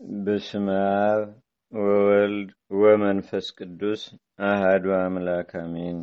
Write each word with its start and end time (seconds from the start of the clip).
በስመ 0.00 0.66
አብ 1.00 1.22
ወወልድ 1.72 2.48
ወመንፈስ 2.80 3.46
ቅዱስ 3.58 4.02
አህዱ 4.42 4.84
አምላክ 4.96 5.50
አሜን። 5.60 5.98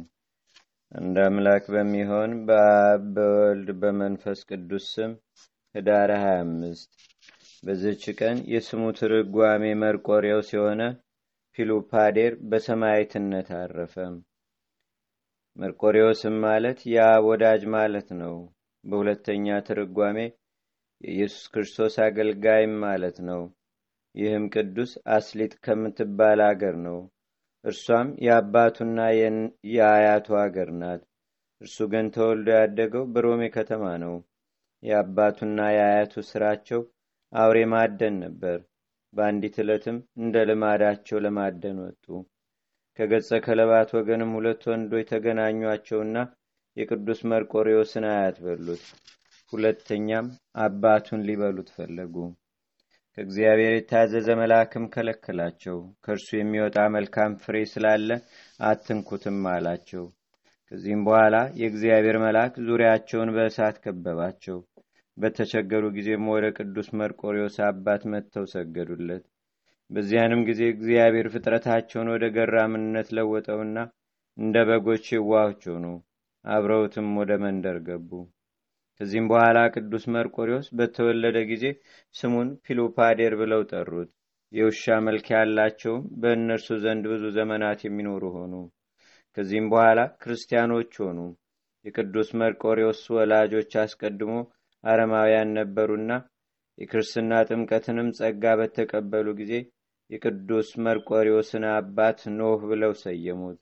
አንድ 0.91 1.16
አምላክ 1.23 1.63
በሚሆን 1.73 2.31
በአብ 2.47 3.02
በወልድ 3.15 3.70
በመንፈስ 3.81 4.39
ቅዱስ 4.49 4.86
ስም 4.94 5.13
ህዳር 5.75 6.12
25 6.18 7.02
በዝች 7.63 8.05
ቀን 8.20 8.38
የስሙ 8.54 8.86
ትርጓሜ 9.00 9.73
መርቆሬዎስ 9.82 10.52
የሆነ 10.55 10.82
ፒሉፓዴር 11.57 12.36
በሰማዕትነት 12.50 13.50
አረፈ። 13.57 13.95
መርቆሬዎስም 15.57 16.38
ማለት 16.45 16.79
የአብ 16.93 17.23
ወዳጅ 17.32 17.64
ማለት 17.75 18.09
ነው። 18.21 18.36
በሁለተኛ 18.84 19.59
ትርጓሜ 19.68 20.18
የኢየሱስ 21.02 21.45
ክርስቶስ 21.54 21.95
አገልጋይም 22.05 22.75
ማለት 22.84 23.20
ነው። 23.29 23.41
ይህም 24.18 24.46
ቅዱስ 24.54 24.92
አስሊጥ 25.16 25.54
ከምትባል 25.66 26.39
አገር 26.46 26.76
ነው። 26.86 26.98
እርሷም 27.66 28.07
የአባቱና 28.26 29.00
የአያቱ 29.74 30.28
አገር 30.42 30.70
ናት። 30.80 31.02
እርሱ 31.62 31.78
ግን 31.92 32.08
ተወልዶ 32.16 32.48
ያደገው 32.58 33.03
በሮሜ 33.14 33.44
ከተማ 33.56 33.84
ነው። 34.03 34.16
የአባቱና 34.84 35.59
የአያቱ 35.76 36.14
ስራቸው 36.30 36.81
አውሬ 37.34 37.59
ማደን 37.72 38.16
ነበር። 38.23 38.58
በአንዲት 39.14 39.56
ዕለትም 39.64 39.98
እንደ 40.22 40.36
ልማዳቸው 40.50 41.20
ለማደን 41.26 41.78
ወጡ። 41.86 42.06
ከገጸ 43.00 43.30
ከለባት 43.45 43.90
ወገንም 43.98 44.34
ሁለት 44.38 44.64
ወንዶች 44.70 45.08
ተገናኟቸውና 45.12 46.18
የቅዱስ 46.78 47.22
መርቆሬዎስን 47.31 48.06
አያት 48.12 48.38
በሉት። 48.45 48.86
ሁለተኛም 49.54 50.28
አባቱን 50.62 51.23
ሊበሉት 51.28 51.70
ፈለጉ። 51.76 52.16
ከእግዚአብሔር 53.17 53.72
የታዘዘ 53.73 54.28
መልአክም 54.39 54.84
ከለከላቸው። 54.92 55.78
ከእርሱ 56.04 56.28
የሚወጣ 56.36 56.78
መልካም 56.96 57.32
ፍሬ 57.44 57.56
ስላለ 57.72 58.09
አትንኩትም 58.62 59.40
አላቸው። 59.54 60.04
ከዚህም 60.72 61.02
በኋላ 61.08 61.36
የእግዚአብሔር 61.59 62.18
መልአክ 62.24 62.54
ዙሪያቸውን 62.68 63.34
በእሳት 63.36 63.78
ከበባቸው። 63.84 64.59
በተቸገሩ 65.18 65.84
ጊዜም 65.96 66.28
ወደ 66.34 66.46
ቅዱስ 66.58 66.90
መርቆሬዎስ 67.00 67.58
አባት 67.68 68.04
መጥተው 68.14 68.46
ሰገዱለት። 68.54 69.26
በዚያንም 69.90 70.46
ጊዜ 70.48 70.62
እግዚአብሔር 70.70 71.30
ፍጥረታቸውን 71.34 72.14
ወደ 72.14 72.26
ገራምነት 72.36 73.09
ለወጠውና 73.18 73.78
እንደ 74.38 74.58
በጎች 74.70 75.06
የዋሆች 75.14 75.64
ሆኑ። 75.72 75.86
አብረውትም 76.46 77.09
ወደ 77.20 77.34
መንደር 77.44 77.80
ገቡ። 77.88 78.12
ከዚህም 79.02 79.26
በኋላ 79.31 79.58
ቅዱስ 79.73 80.06
መርቆሬዎስ 80.14 80.67
በተወለደ 80.78 81.38
ጊዜ 81.50 81.66
ስሙን 82.16 82.50
ፒሉፓዴር 82.66 83.34
ብለው 83.42 83.62
ጠሩት። 83.72 84.09
የውሻ 84.52 84.95
መልክ 85.08 85.26
ያላቸውም 85.34 86.03
በእነርሱ 86.22 86.67
ዘንድ 86.84 87.06
ብዙ 87.12 87.23
ዘመናት 87.38 87.80
የሚኖሩ 87.86 88.23
ሆኑ። 88.38 88.53
ከዚህም 89.38 89.68
በኋላ 89.73 90.00
ክርስቲያኖች 90.22 90.94
ሆኑ። 91.03 91.20
የቅዱስ 91.86 92.30
መርቆሬዎስ 92.42 93.02
ወላጆች 93.16 93.73
አስቀድሞ 93.81 94.34
አረማውያን 94.84 95.53
ነበሩና 95.58 96.12
የክርስትና 96.78 97.34
ጥምቀትንም 97.48 98.09
ጸጋ 98.18 98.53
በተቀበሉ 98.59 99.28
ጊዜ 99.40 99.53
የቅዱስ 100.09 100.70
መርቆሬዎስን 100.86 101.64
አባት 101.73 102.20
ኖህ 102.38 102.62
ብለው 102.70 102.94
ሰየሙት። 103.02 103.58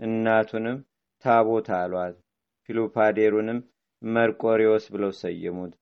እናቱንም 0.00 0.78
ታቦት 1.24 1.68
አሏት። 1.78 2.16
ፒሉፓዴሩንም 2.68 3.58
መርቆሬዎስ 4.02 4.84
ብለው 4.94 5.12
ሰየሙት። 5.20 5.74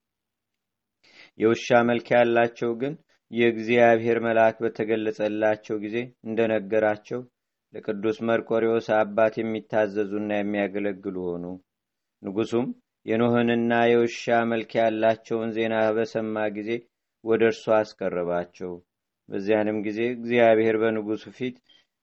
የውሻ 1.39 1.69
መልክ 1.89 2.09
ያላቸው 2.17 2.71
ግን 2.81 2.95
የእግዚአብሔር 3.31 4.19
መልአክ 4.27 4.57
በተገለጸላቸው 4.65 5.77
ጊዜ 5.85 5.97
እንደነገራቸው 6.27 7.21
ለቅዱስ 7.75 8.19
መርቆሬዎስ 8.29 8.89
አባት 8.99 9.35
የሚታዘዙና 9.39 10.31
የሚያገለግሉ 10.37 11.17
ሆኑ። 11.29 11.45
ንጉሱም 12.23 12.67
የኖህንና 13.07 13.73
የውሻ 13.91 14.23
መልክ 14.51 14.71
ያላቸውን 14.81 15.51
ዜና 15.57 15.77
በሰማ 15.97 16.45
ጊዜ 16.57 16.71
ወደ 17.25 17.43
እርሱ 17.51 17.65
አስቀረባቸው። 17.79 18.73
በዚያንም 19.29 19.79
ጊዜ 19.87 20.01
እግዚአብሔር 20.15 20.77
በንጉሱ 20.81 21.25
ፊት 21.37 21.57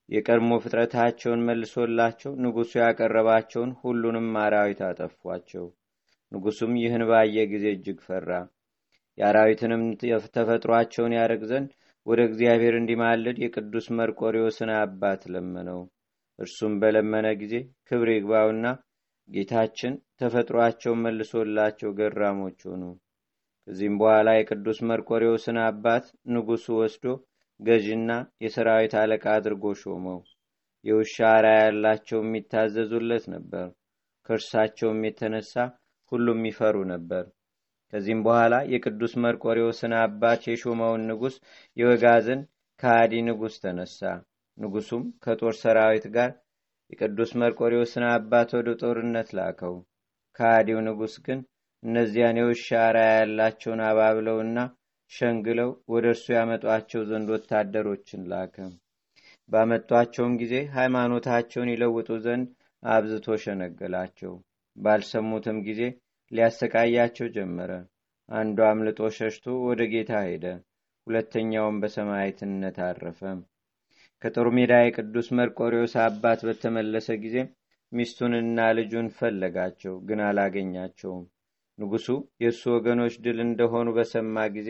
የቀድሞ 0.10 0.52
ፍጥረታቸውን 0.64 1.46
መልሶላቸው 1.48 2.32
ንጉሱ 2.44 2.72
ያቀረባቸውን 2.82 3.72
ሁሉንም 3.82 4.30
አራዊት 4.44 4.82
አጠፏቸው። 4.88 5.66
ንጉሱም 6.32 6.74
ይህን 6.82 7.04
ባየ 7.10 7.46
ጊዜ 7.52 7.66
እጅግ 7.76 8.00
ፈራ። 8.06 8.30
የአራዊትንም 9.18 9.84
ተፈጥሯቸውን 10.36 11.16
ያደርግ 11.18 11.42
ዘንድ 11.50 11.72
ወደ 12.06 12.20
እግዚአብሔር 12.28 12.76
እንዲማልድ 12.78 13.38
የቅዱስ 13.42 13.88
መርቆሬዎስን 13.98 14.72
አባት 14.78 15.24
ለመነው። 15.34 15.82
እርሱም 16.40 16.74
በለመነ 16.82 17.28
ጊዜ 17.42 17.56
ክብር 17.88 18.10
ይግባውና 18.14 18.66
ጌታችን 19.30 19.94
ተፈጥሯቸውን 20.22 21.04
መልሶላቸው 21.04 21.90
ገራሞች 22.00 22.60
ሆኑ። 22.70 22.84
ከዚህም 23.68 23.98
በኋላ 24.00 24.30
የቅዱስ 24.36 24.80
መርቆሬዎስን 24.90 25.58
አባት 25.66 26.06
ንጉሱ 26.34 26.66
ወስዶ 26.80 27.06
ገዥና 27.60 28.12
የሰራዊት 28.44 28.94
አለቃ 29.02 29.26
አድርጎ 29.36 29.74
ሾመው። 29.82 30.20
የውሻ 30.86 31.16
አርአያ 31.32 31.60
ያላቸው 31.66 32.20
የሚታዘዙለት 32.22 33.26
ነበር። 33.34 33.68
ከእርሳቸውም 34.30 35.00
የተነሳ 35.08 35.54
ሁሉም 36.12 36.42
ይፈሩ 36.48 36.78
ነበር። 36.92 37.24
ከዚህም 37.94 38.22
በኋላ 38.26 38.56
የቅዱስ 38.72 39.14
መርቆሬዎስን 39.24 39.94
አባት 40.02 40.42
የሾመውን 40.48 41.02
ንጉሥ 41.10 41.36
የወጋዝን 41.78 42.42
ከሃዲ 42.84 43.14
ንጉሥ 43.28 43.56
ተነሳ። 43.64 44.02
ንጉሱም 44.58 45.04
ከጦር 45.24 45.56
ሰራዊት 45.60 46.06
ጋር 46.16 46.30
የቅዱስ 46.92 47.32
መርቆሬዎስን 47.42 48.06
አባት 48.10 48.50
ወደ 48.58 48.70
ጦርነት 48.82 49.30
ላከው። 49.38 49.76
ከሃዲው 50.40 50.80
ንጉሥ 50.88 51.16
ግን 51.26 51.40
እነዚያን 51.84 52.40
የውሻ 52.40 52.68
አርአያ 52.84 53.12
ያላቸውን 53.20 53.82
አባብለውና 53.88 54.58
ሸንግለው 55.12 55.70
ወደ 55.94 56.06
እርሱ 56.14 56.26
ያመጧቸው 56.36 57.02
ዘንድ 57.10 57.30
ወታደሮችን 57.36 58.22
ላከ። 58.32 58.56
ባመጧቸውም 59.50 60.34
ጊዜ 60.42 60.54
ሃይማኖታቸውን 60.76 61.72
ይለውጡ 61.74 62.10
ዘንድ 62.26 62.48
አብዝቶ 62.84 63.36
ሸነገላቸው። 63.44 64.34
ባልሰሙትም 64.78 65.58
ጊዜ 65.66 65.82
ሊያሰቃያቸው 66.32 67.28
ጀመረ። 67.36 67.72
አንዱ 68.30 68.58
አምልጦ 68.68 69.00
ሸሽቶ 69.16 69.56
ወደ 69.66 69.82
ጌታ 69.94 70.12
ሄደ። 70.26 70.46
ሁለተኛውም 71.08 71.80
በሰማዕትነት 71.82 72.78
አረፈ። 72.86 73.22
ከጦር 74.22 74.48
ሜዳ 74.56 74.74
የቅዱስ 74.82 75.28
መርቆሬዎስ 75.38 75.94
አባት 76.04 76.40
በተመለሰ 76.48 77.10
ጊዜ 77.24 77.38
ሚስቱንና 77.92 78.68
ልጁን 78.78 79.08
ፈለጋቸው፣ 79.18 79.96
ግን 80.08 80.20
አላገኛቸውም። 80.28 81.24
ንጉሱ 81.78 82.08
የእሱ 82.44 82.62
ወገኖች 82.76 83.14
ድል 83.24 83.40
እንደሆኑ 83.46 83.88
በሰማ 83.98 84.46
ጊዜ 84.56 84.70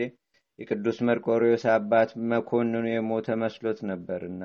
የቅዱስ 0.58 0.98
መርቆሬዎስ 1.08 1.64
አባት 1.74 2.10
መኮንኑ 2.30 2.84
የሞተ 2.90 3.36
መስሎት 3.42 3.78
ነበርና 3.90 4.42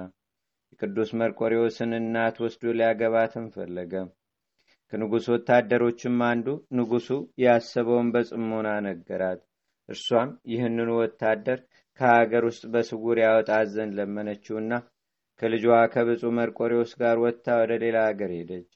የቅዱስ 0.73 1.09
መርቆሬዎስን 1.19 1.91
እናት 1.99 2.35
ወስዶ 2.43 2.73
ሊያገባትም 2.77 3.45
ፈለገ። 3.55 3.93
ከንጉሥ 4.93 5.25
ወታደሮችም 5.33 6.17
አንዱ 6.27 6.47
ንጉሱ 6.77 7.07
ያሰበውን 7.43 8.09
በጽሞና 8.13 8.67
ነገራት። 8.87 9.41
እርሷም 9.89 10.29
ይህንኑ 10.51 10.89
ወታደር 10.99 11.59
ከሀገር 11.99 12.43
ውስጥ 12.49 12.63
በስውር 12.73 13.17
ያወጣት 13.23 13.67
ዘንድ 13.73 13.93
ለመነችውና 13.99 14.71
ከልጇ 15.39 15.65
ከብፁ 15.93 16.31
መርቆሬዎስ 16.37 16.91
ጋር 17.01 17.17
ወጥታ 17.23 17.47
ወደ 17.61 17.73
ሌላ 17.83 17.97
ሀገር 18.07 18.31
ሄደች። 18.37 18.67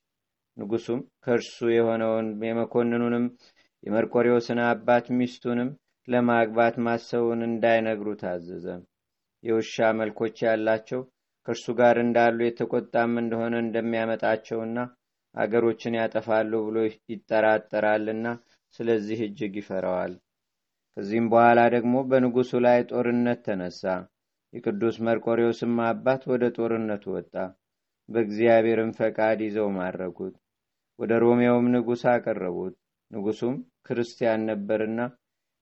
ንጉሱም 0.57 1.01
ከእርሱ 1.23 1.57
የሆነውን 1.72 2.28
የመኮንኑንም 2.47 3.25
የመርቆሬዎስን 3.83 4.59
አባት 4.67 5.05
ሚስቱንም 5.17 5.69
ለማግባት 6.07 6.75
ማሰቡን 6.85 7.41
እንዳይነግሩ 7.47 8.09
ታዘዘ። 8.22 8.66
የውሻ 9.43 9.75
መልኮች 9.99 10.37
ያላቸው 10.46 11.02
ከእርሱ 11.47 11.67
ጋር 11.79 11.96
እንዳሉ 12.03 12.40
የተቆጣም 12.46 13.13
እንደሆነ 13.22 13.55
እንደሚያመጣቸውና 13.63 14.78
አገሮችን 15.35 15.97
ያጠፋሉ 15.99 16.51
ብሎ 16.66 16.78
ይጠራጠራልና 17.11 18.25
ስለዚህ 18.79 19.19
እጅግ 19.28 19.53
ይፈራዋል። 19.59 20.13
ከዚህም 20.97 21.28
በኋላ 21.31 21.59
ደግሞ 21.75 21.95
በንጉሱ 22.09 22.51
ላይ 22.66 22.79
ጦርነት 22.89 23.39
ተነሳ። 23.45 23.83
የቅዱስ 24.53 24.95
መርቆሬዎስም 25.07 25.75
አባት 25.85 26.22
ወደ 26.31 26.43
ጦርነቱ 26.55 27.03
ወጣ። 27.16 27.33
በእግዚአብሔርም 28.09 28.91
ፈቃድ 28.97 29.39
ይዘው 29.45 29.67
ማረኩት። 29.75 30.33
ወደ 30.99 31.11
ሮሜውም 31.23 31.67
ንጉሥ 31.75 32.03
አቀረቡት። 32.11 32.75
ንጉሱም 33.11 33.55
ክርስቲያን 33.87 34.41
ነበርና 34.49 34.99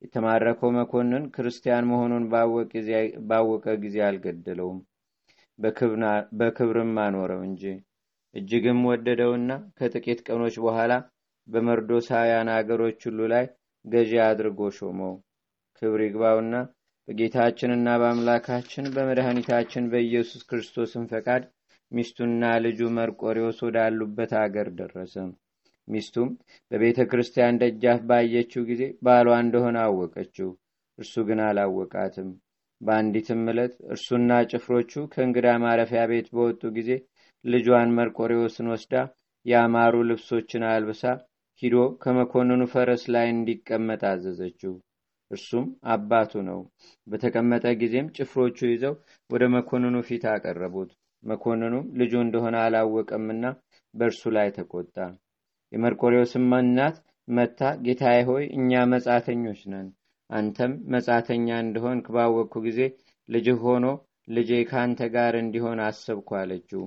የተማረከው 0.02 0.70
መኮንን 0.76 1.24
ክርስቲያን 1.36 1.88
መሆኑን 1.90 2.26
ባወቀ 3.30 3.66
ጊዜ 3.84 3.98
አልገደለውም፣ 4.08 4.80
በክብርም 6.40 6.94
አኖረው 7.04 7.42
እንጂ 7.48 7.64
እጅግም 8.36 8.82
ወደደውና 8.90 9.52
ከጥቂት 9.78 10.20
ቀኖች 10.28 10.56
በኋላ 10.66 10.94
በመርዶሳውያን 11.48 12.50
አገሮች 12.56 13.00
ሁሉ 13.08 13.20
ላይ 13.34 13.46
ገዢ 13.86 14.12
አድርጎ 14.26 14.70
ሾመው። 14.78 15.14
ክብር 15.82 16.02
ይግባውና 16.06 16.56
በጌታችንና 17.08 17.90
በአምላካችን 18.02 18.92
በመድኃኒታችን 18.96 19.90
በኢየሱስ 19.92 20.42
ክርስቶስን 20.50 21.06
ፈቃድ 21.12 21.44
ሚስቱና 21.92 22.52
ልጁ 22.66 22.90
መርቆሪዎስ 22.98 23.60
ወዳሉበት 23.66 24.34
አገር 24.42 24.68
ደረሰ። 24.80 25.16
ሚስቱም 25.88 26.30
በቤተ 26.72 27.00
ክርስቲያን 27.12 27.60
ደጃፍ 27.62 28.02
ባየችው 28.10 28.64
ጊዜ 28.70 28.84
ባሏ 29.06 29.30
እንደሆነ 29.44 29.78
አወቀችው። 29.86 30.50
እርሱ 31.00 31.24
ግን 31.28 31.40
አላወቃትም። 31.46 32.30
በአንዲትም 32.82 33.42
ዕለት 33.52 33.74
እርሱና 33.94 34.32
ጭፍሮቹ 34.52 35.02
ከእንግዳ 35.14 35.48
ማረፊያ 35.64 36.04
ቤት 36.12 36.28
በወጡ 36.36 36.62
ጊዜ 36.78 36.92
ልጇን 37.46 37.90
መርቆሬዎስን 37.98 38.70
ወስዳ 38.72 38.94
ያማሩ 39.46 39.96
ልብሶችን 40.10 40.64
አልብሳ 40.70 41.04
ሂዶ 41.62 41.76
ከመኮንኑ 42.02 42.62
ፈረስ 42.74 43.04
ላይ 43.14 43.28
እንዲቀመጥ 43.34 44.02
አዘዘችው። 44.10 44.74
እርሱም 45.32 45.66
አባቱ 45.94 46.32
ነው። 46.48 46.60
በተቀመጠ 47.08 47.66
ጊዜም 47.82 48.08
ጭፍሮቹ 48.18 48.58
ይዘው 48.70 48.94
ወደ 49.30 49.44
መኮንኑ 49.56 49.96
ፊት 50.08 50.24
አቀረቡት። 50.32 50.92
መኮንኑም 51.24 51.86
ልጁ 52.00 52.14
እንደሆነ 52.26 52.56
አላወቀምና 52.64 53.46
በእርሱ 53.94 54.22
ላይ 54.38 54.50
ተቆጣ። 54.58 54.96
የመርቆሬዎስም 55.72 56.52
እናት 56.60 56.98
መታ 57.28 57.62
ጌታዬ 57.86 58.20
ሆይ 58.30 58.46
እኛ 58.58 58.82
መጻተኞች 58.94 59.60
ነን፣ 59.72 59.88
አንተም 60.30 60.74
መጻተኛ 60.94 61.48
እንደሆንክ 61.66 62.06
ባወቅኩ 62.16 62.62
ጊዜ 62.68 62.80
ልጅህ 63.30 63.60
ሆኖ 63.66 63.86
ልጄ 64.30 64.52
ከአንተ 64.70 65.02
ጋር 65.16 65.34
እንዲሆን 65.42 65.80
አሰብኩ 65.86 66.30
አለችው። 66.40 66.82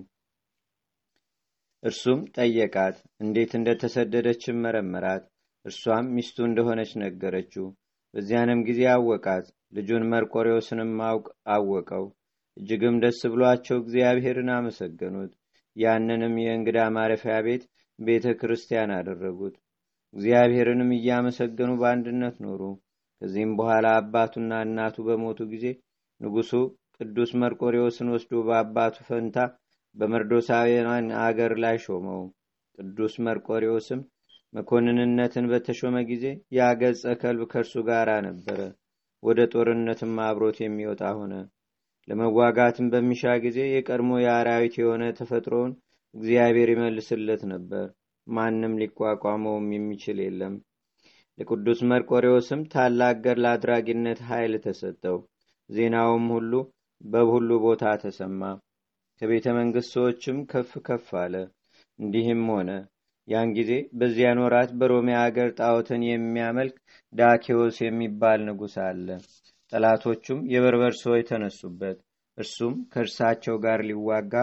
እርሱም 1.83 2.21
ጠየቃት፣ 2.37 2.97
እንዴት 3.21 3.53
እንደተሰደደችም 3.59 4.61
መረመራት። 4.65 5.25
እርሷም 5.65 6.07
ሚስቱ 6.15 6.37
እንደሆነች 6.47 6.91
ነገረችው። 7.03 7.67
በዚያንም 8.15 8.61
ጊዜ 8.69 8.81
አወቃት፣ 8.93 9.47
ልጁን 9.77 10.05
መርቆሬዎስንም 10.13 10.91
አወቀው። 11.55 12.05
እጅግም 12.57 12.97
ደስ 13.03 13.21
ብሏቸው 13.33 13.77
እግዚአብሔርን 13.81 14.51
አመሰገኑት። 14.57 15.33
ያንንም 15.77 16.35
የእንግዳ 16.43 16.79
ማረፊያ 16.97 17.37
ቤት 17.47 17.63
ቤተ 17.99 18.27
ክርስቲያን 18.41 18.91
አደረጉት። 18.97 19.55
እግዚአብሔርንም 20.15 20.91
እያመሰገኑ 20.97 21.71
በአንድነት 21.81 22.37
ኖሩ። 22.45 22.63
ከዚህም 23.23 23.53
በኋላ 23.59 23.87
አባቱና 23.99 24.53
እናቱ 24.67 24.97
በሞቱ 25.07 25.41
ጊዜ 25.53 25.67
ንጉሡ 26.21 26.51
ቅዱስ 26.97 27.31
መርቆሬዎስን 27.43 28.09
ወስዶ 28.15 28.41
በአባቱ 28.49 28.97
ፈንታ 29.09 29.37
በመርዶሳውያን 29.97 30.89
አገር 31.25 31.53
ላይ 31.65 31.77
ሾመው። 31.85 32.23
ቅዱስ 32.79 33.15
መርቆሬዎስም 33.27 34.01
መኮንንነትን 34.53 35.47
በተሾመ 35.51 35.97
ጊዜ 36.09 36.25
የአገጸ 36.57 37.03
ከልብ 37.21 37.43
ከእርሱ 37.53 37.75
ጋር 37.89 38.09
ነበረ። 38.27 38.59
ወደ 39.23 39.41
ጦርነትም 39.53 40.15
አብሮት 40.25 40.57
የሚወጣ 40.63 41.03
ሆነ። 41.19 41.35
ለመዋጋትም 42.09 42.87
በሚሻ 42.93 43.33
ጊዜ 43.45 43.59
የቀድሞ 43.69 44.13
የአራዊት 44.21 44.75
የሆነ 44.81 45.03
ተፈጥሮውን 45.19 45.73
እግዚአብሔር 46.15 46.71
ይመልስለት 46.73 47.43
ነበር። 47.53 47.87
ማንም 48.27 48.75
ሊቋቋመውም 48.81 49.69
የሚችል 49.75 50.19
የለም። 50.25 50.55
ለቅዱስ 51.39 51.81
መርቆሬዎስም 51.91 52.61
ታላቅ 52.73 53.15
ገድል 53.25 53.47
አድራጊነት 53.53 54.19
ኃይል 54.29 54.55
ተሰጠው። 54.65 55.17
ዜናውም 55.71 56.27
ሁሉ 56.35 56.53
በሁሉ 57.05 57.51
ቦታ 57.65 57.95
ተሰማ። 58.03 58.43
ከቤተ 59.23 59.49
መንግሥት 59.57 59.89
ሰዎችም 59.93 60.39
ከፍ 60.51 60.71
ከፍ 60.87 61.09
አለ። 61.21 61.35
እንዲህም 61.99 62.41
ሆነ 62.53 62.71
ያን 63.29 63.51
ጊዜ 63.57 63.71
በዚያን 63.99 64.41
ወራት 64.45 64.71
በሮሜ 64.79 65.09
አገር 65.19 65.51
ጣዖትን 65.59 66.03
የሚያመልክ 66.07 66.75
ዳኬዎስ 67.13 67.77
የሚባል 67.83 68.41
ንጉሥ 68.49 68.75
አለ። 68.87 69.07
ጠላቶቹም 69.73 70.41
የበርበር 70.53 70.95
ሰዎች 71.03 71.23
ተነሱበት። 71.31 71.99
እርሱም 72.39 72.75
ከእርሳቸው 72.93 73.57
ጋር 73.65 73.83
ሊዋጋ 73.89 74.35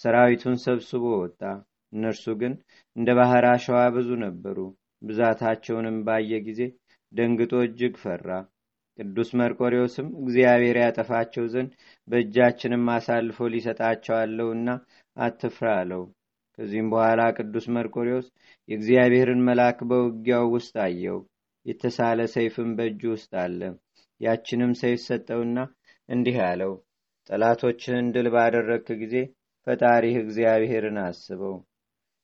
ሰራዊቱን 0.00 0.56
ሰብስቦ 0.64 1.04
ወጣ። 1.16 1.42
እነርሱ 1.92 2.36
ግን 2.42 2.54
እንደ 2.96 3.10
ባህር 3.18 3.46
አሸዋ 3.50 3.80
ብዙ 3.96 4.10
ነበሩ። 4.24 4.58
ብዛታቸውንም 5.02 5.98
ባየ 6.06 6.40
ጊዜ 6.46 6.60
ደንግጦ 7.12 7.52
እጅግ 7.66 7.96
ፈራ። 8.02 8.28
ቅዱስ 9.00 9.28
መርቆሬዎስም 9.40 10.08
እግዚአብሔር 10.22 10.76
ያጠፋቸው 10.80 11.44
ዘንድ 11.52 11.70
በእጃችንም 12.08 12.84
አሳልፎ 12.94 13.48
ሊሰጣቸው 13.52 14.14
አለውና 14.18 14.68
አትፍራ 15.16 15.68
አለው። 15.78 16.02
ከዚህም 16.58 16.88
በኋላ 16.92 17.20
ቅዱስ 17.38 17.66
መርቆሬዎስ 17.76 18.26
የእግዚአብሔርን 18.68 19.40
መልአክ 19.48 19.78
በውጊያው 19.90 20.46
ውስጥ 20.54 20.74
አየው። 20.84 21.18
የተሳለ 21.66 22.20
ሰይፍም 22.34 22.70
በእጁ 22.76 23.02
ውስጥ 23.14 23.32
አለ። 23.42 23.60
ያችንም 24.20 24.72
ሰይፍ 24.80 25.00
ሰጠውና 25.06 25.58
እንዲህ 26.08 26.36
አለው፣ 26.48 26.72
ጠላቶችህን 27.30 28.06
ድል 28.14 28.28
ባደረግክ 28.34 28.88
ጊዜ 29.02 29.16
ፈጣሪህ 29.66 30.16
እግዚአብሔርን 30.22 30.98
አስበው። 31.02 31.56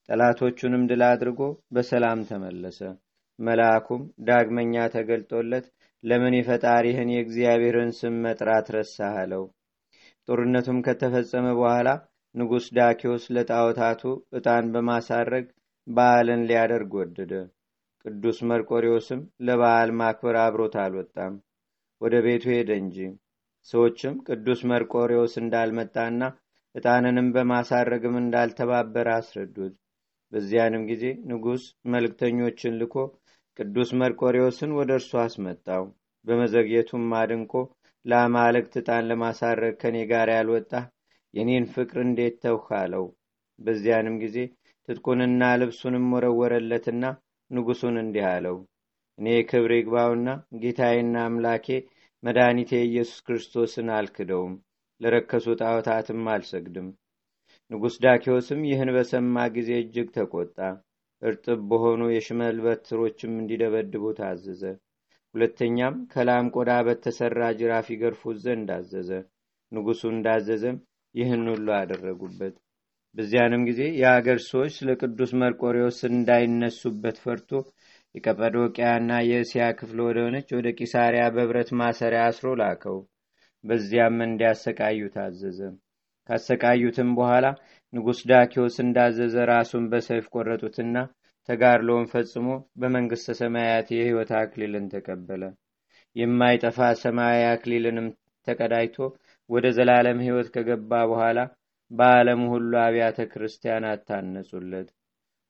ጠላቶቹንም 0.09 0.83
ድል 0.91 1.03
አድርጎ 1.09 1.41
በሰላም 1.75 2.21
ተመለሰ። 2.29 2.81
መልአኩም 3.39 4.03
ዳግመኛ 4.27 4.85
ተገልጦለት 4.95 5.67
ለምን 6.07 6.35
የፈጣሪህን 6.37 7.09
የእግዚአብሔርን 7.13 7.91
ስም 7.99 8.15
መጥራት 8.25 8.67
ረሳህ 8.77 9.15
አለው። 9.23 9.45
ጦርነቱም 10.29 10.79
ከተፈጸመ 10.87 11.47
በኋላ 11.59 11.89
ንጉሥ 12.35 12.67
ዳኪዎስ 12.77 13.25
ለጣዖታቱ 13.35 14.03
ዕጣን 14.33 14.65
በማሳረግ 14.73 15.47
በዓልን 15.87 16.43
ሊያደርግ 16.49 16.93
ወደደ። 17.01 17.33
ቅዱስ 18.05 18.39
መርቆሪዎስም 18.49 19.21
ለበዓል 19.47 19.91
ማክበር 20.01 20.37
አብሮት 20.43 20.75
አልወጣም፣ 20.83 21.35
ወደ 22.01 22.15
ቤቱ 22.27 22.45
ሄደ 22.55 22.71
እንጂ። 22.83 22.99
ሰዎችም 23.69 24.15
ቅዱስ 24.29 24.61
መርቆሪዎስ 24.71 25.35
እንዳልመጣና 25.43 26.21
ዕጣንንም 26.75 27.29
በማሳረግም 27.35 28.17
እንዳልተባበረ 28.21 29.09
አስረዱት። 29.17 29.75
በዚያንም 30.33 30.83
ጊዜ 30.91 31.05
ንጉሥ 31.31 31.63
መልእክተኞችን 31.87 32.79
ልኮ 32.81 32.95
ቅዱስ 33.59 33.91
መርቆሪዎስን 34.01 34.71
ወደ 34.79 34.91
እርሱ 34.99 35.11
አስመጣው። 35.23 35.85
በመዘግየቱም 36.25 37.05
አድንቆ 37.19 37.53
ለአማልክት 38.05 38.75
ዕጣን 38.81 39.07
ለማሳረግ 39.11 39.75
ከኔ 39.81 39.97
ጋር 40.11 40.29
ያልወጣህ 40.35 40.85
የኔን 41.35 41.65
ፍቅር 41.73 41.99
እንዴት 42.05 42.35
ተውህ 42.43 42.69
አለው። 42.81 43.05
በዚያንም 43.59 44.17
ጊዜ 44.23 44.37
ትጥቁንና 44.89 45.43
ልብሱንም 45.61 46.07
ወረወረለትና 46.15 47.05
ንጉሱን 47.51 47.97
እንዲህ 48.03 48.25
አለው፣ 48.33 48.57
እኔ 49.19 49.27
ክብር 49.51 49.73
ይግባውና 49.77 50.29
ጌታዬና 50.63 51.17
አምላኬ 51.27 51.67
መድኃኒቴ 52.23 52.73
ኢየሱስ 52.87 53.19
ክርስቶስን 53.27 53.89
አልክደውም፣ 53.97 54.55
ለረከሱ 55.01 55.47
ጣዖታትም 55.61 56.29
አልሰግድም። 56.35 56.89
ንጉሥ 57.71 57.95
ዳኪዎስም 58.05 58.61
ይህን 58.69 58.91
በሰማ 58.97 59.47
ጊዜ 59.57 59.71
እጅግ 59.83 60.09
ተቆጣ። 60.17 60.59
እርጥብ 61.23 61.61
በሆኑ 61.69 62.03
የሽመል 62.11 62.57
በትሮችም 62.65 63.33
እንዲደበድቡ 63.41 64.05
ታዘዘ። 64.19 64.63
ሁለተኛም 65.35 65.97
ከላም 66.13 66.47
ቆዳ 66.55 66.73
በተሰራ 66.87 67.41
ጅራፍ 67.59 67.87
ይገርፉት 67.93 68.39
ዘንድ 68.45 68.69
አዘዘ። 68.77 69.11
ንጉሡ 69.73 70.03
እንዳዘዘም 70.13 70.77
ይህን 71.15 71.45
ሁሉ 71.53 71.67
አደረጉበት። 71.79 72.55
በዚያንም 73.17 73.63
ጊዜ 73.69 73.83
የአገር 74.01 74.39
ሰዎች 74.47 74.73
ስለ 74.79 74.91
ቅዱስ 75.01 75.31
መርቆሪዎስ 75.43 75.99
እንዳይነሱበት 76.11 77.17
ፈርቶ 77.23 77.51
የቀጰዶቅያና 78.15 79.11
የእስያ 79.29 79.65
ክፍል 79.79 79.99
ወደሆነች 80.07 80.49
ወደ 80.57 80.69
ቂሳሪያ 80.79 81.25
በብረት 81.35 81.71
ማሰሪያ 81.81 82.23
አስሮ 82.29 82.55
ላከው። 82.61 82.99
በዚያም 83.65 84.19
እንዲያሰቃዩ 84.27 85.09
ታዘዘ። 85.15 85.61
ካሰቃዩትም 86.29 87.11
በኋላ 87.19 87.47
ንጉሥ 87.93 88.21
ዳኪዎስ 88.31 88.77
እንዳዘዘ 88.85 89.37
ራሱን 89.51 89.85
በሰይፍ 89.93 90.25
ቆረጡትና 90.35 90.97
ተጋድሎውን 91.49 92.09
ፈጽሞ 92.13 92.47
በመንግሥተ 92.81 93.35
ሰማያት 93.41 93.89
የሕይወት 93.95 94.31
አክሊልን 94.39 94.87
ተቀበለ። 94.95 95.43
የማይጠፋ 96.17 96.79
ሰማያዊ 97.03 97.45
አክሊልንም 97.53 98.09
ተቀዳይቶ 98.47 98.97
ወደ 99.51 99.67
ዘላለም 99.77 100.19
ሕይወት 100.25 100.49
ከገባ 100.55 100.93
በኋላ 101.11 101.39
በዓለም 101.91 102.41
ሁሉ 102.53 102.73
አብያተ 102.85 103.19
ክርስቲያናት 103.33 104.01
ታነጹለት። 104.09 104.89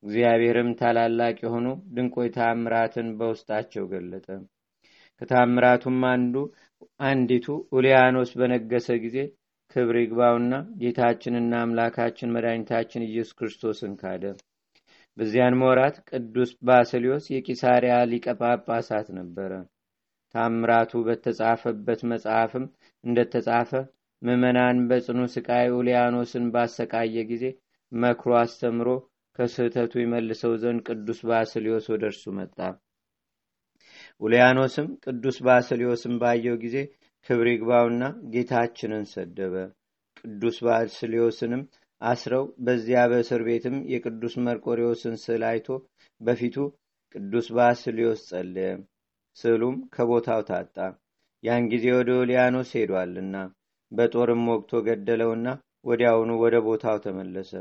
እግዚአብሔርም 0.03 0.71
ታላላቅ 0.81 1.37
የሆኑ 1.43 1.67
ድንቆይ 1.95 2.29
ታምራትን 2.37 3.09
በውስጣቸው 3.19 3.85
ገለጠ። 3.93 4.27
ከታምራቱም 5.21 6.01
አንዱ 6.11 6.35
አንዲቱ 7.03 7.47
ኡሊያኖስ 7.73 8.31
በነገሰ 8.41 8.89
ጊዜ 9.05 9.19
ክብር 9.77 9.97
ይግባውና 9.99 10.53
ጌታችንና 10.81 11.55
አምላካችን 11.63 12.31
መድኃኒታችን 12.35 13.03
ኢየሱስ 13.07 13.35
ክርስቶስን 13.39 13.93
ካደ። 14.01 14.23
በዚያን 15.17 15.57
ወራት 15.63 15.97
ቅዱስ 16.11 16.51
ባስልዮስ 16.67 17.25
የቂሳሪያ 17.33 17.95
ሊቀ 18.11 18.35
ጳጳሳት 18.41 19.09
ነበረ። 19.19 19.53
ታምራቱ 20.35 21.03
በተጻፈበት 21.07 22.01
መጽሐፍም 22.11 22.65
እንደተጻፈ 23.05 23.71
ምዕመናን 24.23 24.81
በጽኑ 24.89 25.21
ስቃይ 25.35 25.69
ኡሊያኖስን 25.77 26.47
ባሰቃየ 26.55 27.27
ጊዜ 27.31 27.45
መክሮ 27.93 28.33
አስተምሮ 28.41 28.89
ከስህተቱ 29.39 29.95
ይመልሰው 30.03 30.55
ዘንድ 30.63 30.81
ቅዱስ 30.89 31.21
ባስልዮስ 31.29 31.87
ወደ 31.93 32.05
እርሱ 32.11 32.25
መጣ። 32.39 32.59
ኡሊያኖስም 34.23 34.89
ቅዱስ 35.05 35.39
ባስልዮስን 35.47 36.15
ባየው 36.23 36.57
ጊዜ 36.63 36.77
ክብር 37.27 37.47
ይግባውና 37.51 38.03
ጌታችንን 38.33 39.05
ሰደበ። 39.13 39.55
ቅዱስ 40.21 40.57
ባስልዮስንም 40.67 41.63
አስረው 42.01 42.45
በዚያ 42.65 43.01
በእስር 43.11 43.43
ቤትም 43.47 43.77
የቅዱስ 43.93 44.35
መርቆሬዎስን 44.47 45.15
ስዕል 45.23 45.43
አይቶ 45.51 45.69
በፊቱ 46.21 46.57
ቅዱስ 47.15 47.47
ባስልዮስ 47.57 48.21
ጸለየ። 48.31 48.71
ስዕሉም 49.37 49.77
ከቦታው 49.95 50.43
ታጣ። 50.49 50.77
ያን 51.43 51.65
ጊዜ 51.73 51.87
ወደ 51.97 52.11
ኦሊያኖስ 52.21 52.71
ሄዷልና 52.79 53.37
በጦርም 53.93 54.45
ወግቶ 54.53 54.81
ገደለውና 54.87 55.49
ወዲያውኑ 55.85 56.31
ወደ 56.43 56.57
ቦታው 56.67 56.97
ተመለሰ። 57.05 57.53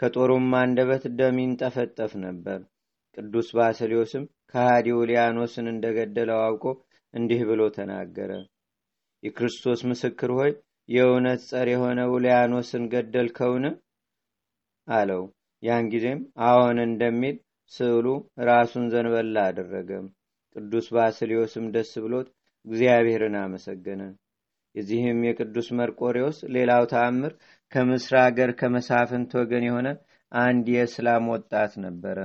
ከጦሩም 0.00 0.48
አንደበት 0.60 1.04
ደም 1.18 1.38
ይንጠፈጠፍ 1.42 2.12
ነበር። 2.24 2.60
ቅዱስ 3.16 3.48
ባስልዮስም 3.56 4.24
ከሃዲ 4.52 4.88
ኦሊያኖስን 4.98 5.66
እንደገደለው 5.72 6.40
አውቆ 6.44 6.64
እንዲህ 7.14 7.42
ብሎ 7.48 7.62
ተናገረ። 7.76 8.30
የክርስቶስ 9.22 9.80
ምስክር 9.90 10.30
ሆይ 10.38 10.50
የእውነት 10.88 11.40
ጸር 11.48 11.68
የሆነ 11.70 12.00
ኡልያኖስን 12.12 12.84
ገደልከውን? 12.92 13.64
አለው። 14.88 15.22
ያን 15.62 15.86
ጊዜም 15.92 16.20
አዎን 16.46 16.78
እንደሚል 16.84 17.36
ስዕሉ 17.72 18.06
ራሱን 18.48 18.84
ዘንበላ 18.92 19.38
አደረገ። 19.48 19.90
ቅዱስ 20.56 20.86
ባስልዮስም 20.94 21.66
ደስ 21.74 21.92
ብሎት 22.04 22.28
እግዚአብሔርን 22.66 23.36
አመሰገነ። 23.40 24.02
የዚህም 24.74 25.20
የቅዱስ 25.26 25.68
መርቆሬዎስ 25.78 26.38
ሌላው 26.54 26.84
ተአምር 26.90 27.32
ከምስር 27.72 28.16
አገር 28.22 28.50
ከመሳፍንት 28.60 29.30
ወገን 29.38 29.64
የሆነ 29.68 29.88
አንድ 30.32 30.66
የእስላም 30.74 31.26
ወጣት 31.34 31.72
ነበረ። 31.84 32.18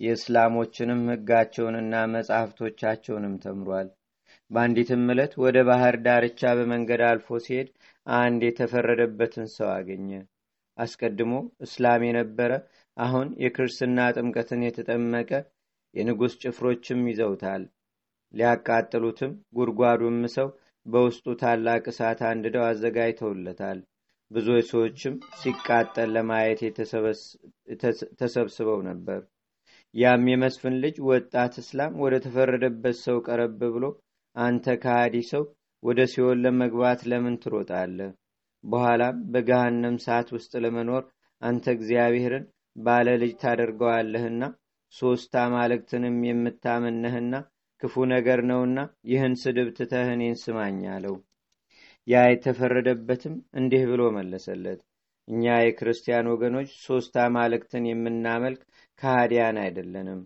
የእስላሞችንም 0.00 1.02
ሕጋቸውንና 1.12 1.94
መጻሕፍቶቻቸውንም 2.14 3.34
ተምሯል። 3.44 3.88
በአንዲትም 4.52 5.04
ዕለት 5.12 5.32
ወደ 5.42 5.58
ባህር 5.68 5.94
ዳርቻ 6.04 6.50
በመንገድ 6.58 7.02
አልፎ 7.08 7.38
ሲሄድ 7.44 7.68
አንድ 8.06 8.40
የተፈረደበትን 8.46 9.46
ሰው 9.54 9.68
አገኘ። 9.74 10.10
አስቀድሞ 10.78 11.32
እስላም 11.66 12.02
የነበረ 12.06 12.52
አሁን 12.96 13.28
የክርስትና 13.42 14.08
ጥምቀትን 14.16 14.60
የተጠመቀ 14.66 15.30
የንጉሥ 15.94 16.34
ጭፍሮችም 16.42 17.00
ይዘውታል። 17.10 17.62
ሊያቃጥሉትም 18.34 19.32
ጉድጓዱም 19.56 20.20
ሰው 20.36 20.48
በውስጡ 20.86 21.34
ታላቅ 21.42 21.82
እሳት 21.92 22.20
አንድደው 22.30 22.64
አዘጋጅተውለታል። 22.68 23.80
ብዙዎች 24.30 24.66
ሰዎችም 24.70 25.14
ሲቃጠል 25.40 26.10
ለማየት 26.16 26.60
ተሰብስበው 28.20 28.80
ነበር። 28.88 29.20
ያም 29.94 30.24
የመስፍን 30.30 30.76
ልጅ 30.84 30.96
ወጣት 31.08 31.54
እስላም 31.62 31.98
ወደ 32.04 32.14
ተፈረደበት 32.24 32.96
ሰው 33.02 33.16
ቀረብ 33.26 33.60
ብሎ 33.70 33.84
አንተ 34.36 34.74
ከሃዲ 34.82 35.16
ሰው 35.30 35.42
ወደ 35.82 36.00
ሲኦል 36.12 36.38
ለመግባት 36.44 37.00
ለምን 37.10 37.36
ትሮጣለህ? 37.42 38.10
በኋላም 38.64 39.16
በገሃነም 39.32 39.96
ሰዓት 40.04 40.28
ውስጥ 40.36 40.52
ለመኖር 40.64 41.04
አንተ 41.42 41.64
እግዚአብሔርን 41.76 42.44
ባለ 42.76 43.08
ልጅ 43.22 43.32
ታደርገዋለህና 43.42 44.42
ሦስት 44.94 45.32
አማልክትንም 45.42 46.16
የምታመነህና 46.26 47.34
ክፉ 47.82 48.04
ነገር 48.12 48.40
ነውና 48.48 48.78
ይህን 49.10 49.34
ስድብ 49.42 49.68
ትተህ 49.78 50.08
እኔን 50.14 50.36
ስማኝ 50.42 50.80
አለው። 50.94 51.14
ያ 52.06 52.22
የተፈረደበትም 52.26 53.34
እንዲህ 53.58 53.82
ብሎ 53.90 54.02
መለሰለት። 54.16 54.80
እኛ 55.28 55.44
የክርስቲያን 55.60 56.30
ወገኖች 56.32 56.70
ሦስት 56.86 57.14
አማልክትን 57.24 57.84
የምናመልክ 57.88 58.62
ከሃዲያን 59.02 59.58
አይደለንም፣ 59.62 60.20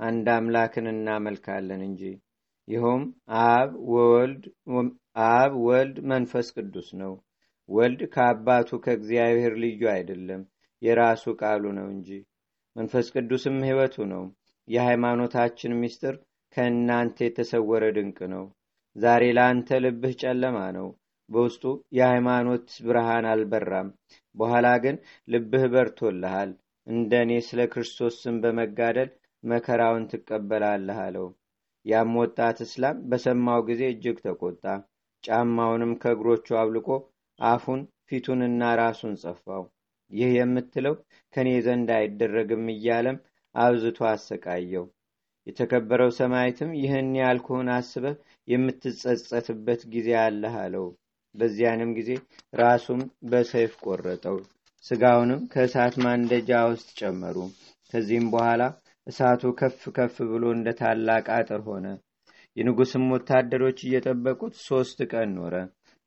አንድ 0.00 0.26
አምላክን 0.34 0.86
እናመልካለን 0.92 1.82
እንጂ 1.88 2.02
ይኸውም 2.68 3.04
አብ 5.26 5.52
ወልድ 5.66 5.96
መንፈስ 6.10 6.48
ቅዱስ 6.56 6.88
ነው። 7.00 7.12
ወልድ 7.68 8.00
ከአባቱ 8.14 8.78
ከእግዚአብሔር 8.84 9.54
ልዩ 9.62 9.82
አይደለም፣ 9.92 10.42
የራሱ 10.82 11.24
ቃሉ 11.40 11.64
ነው 11.78 11.86
እንጂ። 11.94 12.08
መንፈስ 12.76 13.06
ቅዱስም 13.14 13.56
ሕይወቱ 13.66 13.96
ነው። 14.12 14.24
የሃይማኖታችን 14.68 15.78
ምስጢር 15.80 16.14
ከእናንተ 16.56 17.18
የተሰወረ 17.24 17.84
ድንቅ 17.96 18.18
ነው። 18.34 18.44
ዛሬ 18.96 19.22
ለአንተ 19.36 19.78
ልብህ 19.84 20.14
ጨለማ 20.22 20.58
ነው፣ 20.76 20.88
በውስጡ 21.30 21.64
የሃይማኖት 21.96 22.68
ብርሃን 22.86 23.26
አልበራም። 23.30 23.88
በኋላ 24.34 24.66
ግን 24.84 24.96
ልብህ 25.28 25.64
በርቶልሃል። 25.72 26.50
እንደ 26.86 27.12
እኔ 27.24 27.32
ስለ 27.46 27.60
ክርስቶስ 27.72 28.14
ስም 28.22 28.36
በመጋደል 28.42 29.10
መከራውን 29.44 30.04
ትቀበላለህ 30.12 30.98
አለው። 31.06 31.26
ያም 31.86 32.12
ወጣት 32.20 32.58
እስላም 32.64 32.96
በሰማው 33.10 33.60
ጊዜ 33.68 33.82
እጅግ 33.92 34.16
ተቆጣ። 34.24 34.64
ጫማውንም 35.24 35.92
ከእግሮቹ 36.02 36.46
አብልቆ 36.60 36.88
አፉን 37.38 37.80
ፊቱንና 38.08 38.62
ራሱን 38.80 39.14
ጸፋው። 39.22 39.64
ይህ 40.10 40.30
የምትለው 40.36 40.94
ከእኔ 41.34 41.50
ዘንድ 41.66 41.88
አይደረግም 41.96 42.66
እያለም 42.74 43.16
አብዝቶ 43.54 43.98
አሰቃየው። 44.10 44.84
የተከበረው 45.46 46.10
ሰማይትም 46.18 46.70
ይህን 46.80 47.10
ያልኩህን 47.20 47.68
አስበህ 47.74 48.14
የምትጸጸትበት 48.48 49.82
ጊዜ 49.92 50.08
አለህ 50.22 50.54
አለው። 50.62 50.86
በዚያንም 51.34 51.90
ጊዜ 51.98 52.10
ራሱም 52.54 53.00
በሰይፍ 53.30 53.72
ቆረጠው። 53.84 54.36
ስጋውንም 54.84 55.40
ከእሳት 55.52 55.94
ማንደጃ 56.04 56.50
ውስጥ 56.70 56.88
ጨመሩ። 57.00 57.36
ከዚህም 57.92 58.26
በኋላ 58.32 58.62
እሳቱ 59.06 59.42
ከፍ 59.58 59.82
ከፍ 59.96 60.16
ብሎ 60.30 60.44
እንደ 60.54 60.68
ታላቅ 60.78 61.24
አጥር 61.34 61.60
ሆነ። 61.68 61.86
የንጉስም 62.56 63.04
ወታደሮች 63.14 63.78
እየጠበቁት 63.82 64.54
ሶስት 64.66 64.98
ቀን 65.12 65.30
ኖረ። 65.36 65.54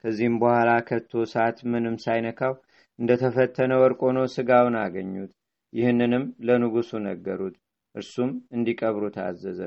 ከዚህም 0.03 0.35
በኋላ 0.41 0.69
ከቶ 0.87 1.11
እሳት 1.25 1.57
ምንም 1.71 1.95
ሳይነካው 2.03 2.53
እንደተፈተነ 2.99 3.71
ወርቅ 3.81 3.99
ሆኖ 4.07 4.19
ስጋውን 4.33 4.75
አገኙት። 4.81 5.31
ይህንንም 5.73 6.23
ለንጉሱ 6.47 6.91
ነገሩት። 7.05 7.55
እርሱም 7.95 8.31
እንዲቀብሩ 8.55 9.03
ታዘዘ። 9.15 9.59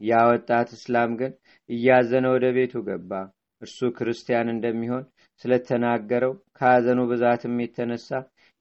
ያ 0.00 0.20
ወጣት 0.30 0.68
እስላም 0.76 1.10
ግን 1.20 1.32
እያዘነ 1.70 2.26
ወደ 2.34 2.46
ቤቱ 2.56 2.74
ገባ። 2.88 3.10
እርሱ 3.62 3.78
ክርስቲያን 3.96 4.48
እንደሚሆን 4.52 5.04
ስለተናገረው 5.40 6.32
ከሐዘኑ 6.56 7.00
ብዛትም 7.10 7.54
የተነሳ 7.62 8.08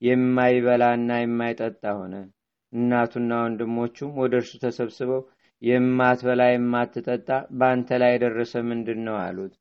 የማይበላና 0.01 1.12
የማይጠጣ 1.22 1.84
ሆነ። 2.00 2.13
እናቱና 2.74 3.32
ወንድሞቹም 3.44 4.12
ወደ 4.22 4.34
እርሱ 4.42 4.51
ተሰብስበው 4.63 5.22
የማትበላ 5.62 6.44
የማትጠጣ 6.50 7.28
በአንተ 7.58 7.98
ላይ 8.01 8.12
የደረሰ 8.13 8.54
ምንድን 8.70 9.00
ነው 9.08 9.16
አሉት። 9.24 9.54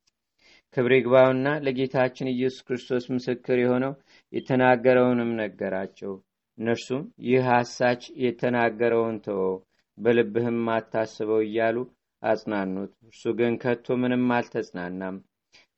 ክብር 0.77 0.93
ይግባውና 0.97 1.47
ለጌታችን 1.65 2.33
ኢየሱስ 2.33 2.65
ክርስቶስ 2.67 3.05
ምስክር 3.15 3.59
የሆነው 3.61 3.93
የተናገረውንም 4.33 5.31
ነገራቸው። 5.41 6.13
እነርሱም 6.59 7.03
ይህ 7.27 7.45
ሐሳች 7.51 8.03
የተናገረውን 8.25 9.17
ተወው፣ 9.27 9.55
በልብህም 9.99 10.61
አታስበው 10.75 11.41
እያሉ 11.47 11.77
አጽናኑት። 12.23 12.93
እርሱ 13.07 13.33
ግን 13.39 13.53
ከቶ 13.63 13.97
ምንም 14.03 14.25
አልተጽናናም። 14.37 15.17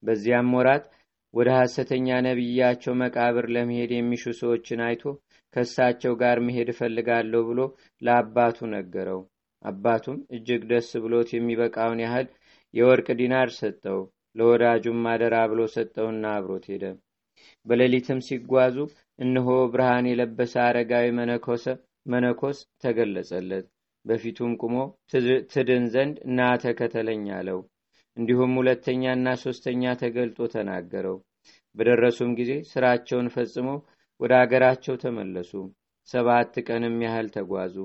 በዚያም 0.02 0.50
ወራት 0.56 0.84
ወደ 1.34 1.48
ሐሰተኛ 1.58 2.08
ነቢያቸው 2.26 2.94
መቃብር 3.02 3.46
ለመሄድ 3.54 3.90
የሚሹ 3.94 4.24
ሰዎችን 4.40 4.80
አይቶ 4.86 5.02
ከእሳቸው 5.56 6.12
ጋር 6.22 6.38
መሄድ 6.46 6.68
እፈልጋለሁ 6.72 7.42
ብሎ 7.48 7.60
ለአባቱ 8.02 8.58
ነገረው። 8.74 9.20
አባቱም 9.62 10.18
እጅግ 10.36 10.62
ደስ 10.70 10.90
ብሎት 11.04 11.30
የሚበቃውን 11.34 12.00
ያህል 12.04 12.26
የወርቅ 12.74 13.08
ዲናር 13.18 13.50
ሰጠው። 13.58 14.00
ለወዳጁም 14.36 15.00
አደራ 15.10 15.36
ብሎ 15.50 15.60
ሰጠውና 15.74 16.24
አብሮት 16.36 16.64
ሄደ። 16.72 16.84
በሌሊትም 17.66 18.20
ሲጓዙ 18.26 18.76
እነሆ 19.18 19.48
ብርሃን 19.72 20.06
የለበሰ 20.10 20.54
አረጋዊ 20.64 21.06
መነኮስ 22.12 22.54
ተገለጸለት። 22.82 23.66
በፊቱም 24.04 24.52
ቁሞ 24.62 24.76
ትድን 25.52 25.84
ዘንድ 25.94 26.16
ና 26.36 26.48
ተከተለኝ 26.62 27.26
አለው። 27.36 27.60
እንዲሁም 28.16 28.56
ሁለተኛና 28.60 29.28
ሶስተኛ 29.44 29.92
ተገልጦ 30.00 30.48
ተናገረው። 30.54 31.16
በደረሱም 31.74 32.30
ጊዜ 32.38 32.52
ስራቸውን 32.70 33.28
ፈጽመው 33.34 33.78
ወደ 34.22 34.32
አገራቸው 34.40 34.94
ተመለሱ። 35.02 35.52
ሰባት 36.08 36.54
ቀንም 36.66 36.96
ያህል 37.04 37.28
ተጓዙ። 37.36 37.76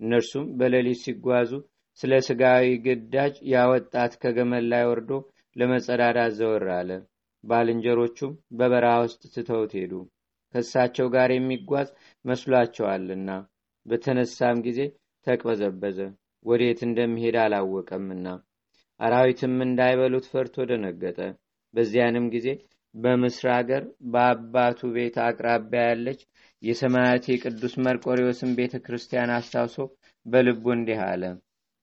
እነርሱም 0.00 0.46
በሌሊት 0.58 1.00
ሲጓዙ 1.04 1.50
ስለ 2.00 2.12
ስጋዊ 2.26 2.66
ግዳጅ 2.84 3.34
ያወጣት 3.52 4.12
ከገመል 4.22 4.64
ላይ 4.72 4.84
ወርዶ 4.90 5.10
ለመጸዳዳት 5.56 6.32
ዘወር 6.38 6.66
አለ። 6.78 6.90
ባልንጀሮቹም 7.44 8.32
በበረሃ 8.58 8.94
ውስጥ 9.04 9.22
ትተውት 9.34 9.72
ሄዱ። 9.78 9.92
ከእሳቸው 10.54 11.06
ጋር 11.14 11.30
የሚጓዝ 11.32 11.88
መስሏቸዋልና። 12.24 13.28
በተነሳም 13.86 14.58
ጊዜ 14.66 14.80
ተቅበዘበዘ፣ 15.26 15.98
ወዴት 16.44 16.80
እንደሚሄድ 16.86 17.36
አላወቀምና። 17.42 18.26
አራዊትም 19.00 19.54
እንዳይበሉት 19.66 20.26
ፈርቶ 20.32 20.64
ደነገጠ። 20.70 21.18
በዚያንም 21.74 22.26
ጊዜ 22.34 22.46
በምስር 22.94 23.48
አገር 23.56 23.82
በአባቱ 24.12 24.80
ቤት 24.94 25.16
አቅራቢያ 25.26 25.82
ያለች 25.88 26.20
የሰማያት 26.62 27.24
የቅዱስ 27.30 27.74
መርቆሪዎስን 27.84 28.50
ቤተ 28.58 28.74
ክርስቲያን 28.86 29.34
አስታውሶ 29.36 29.76
በልቡ 30.26 30.64
እንዲህ 30.74 31.00
አለ። 31.06 31.22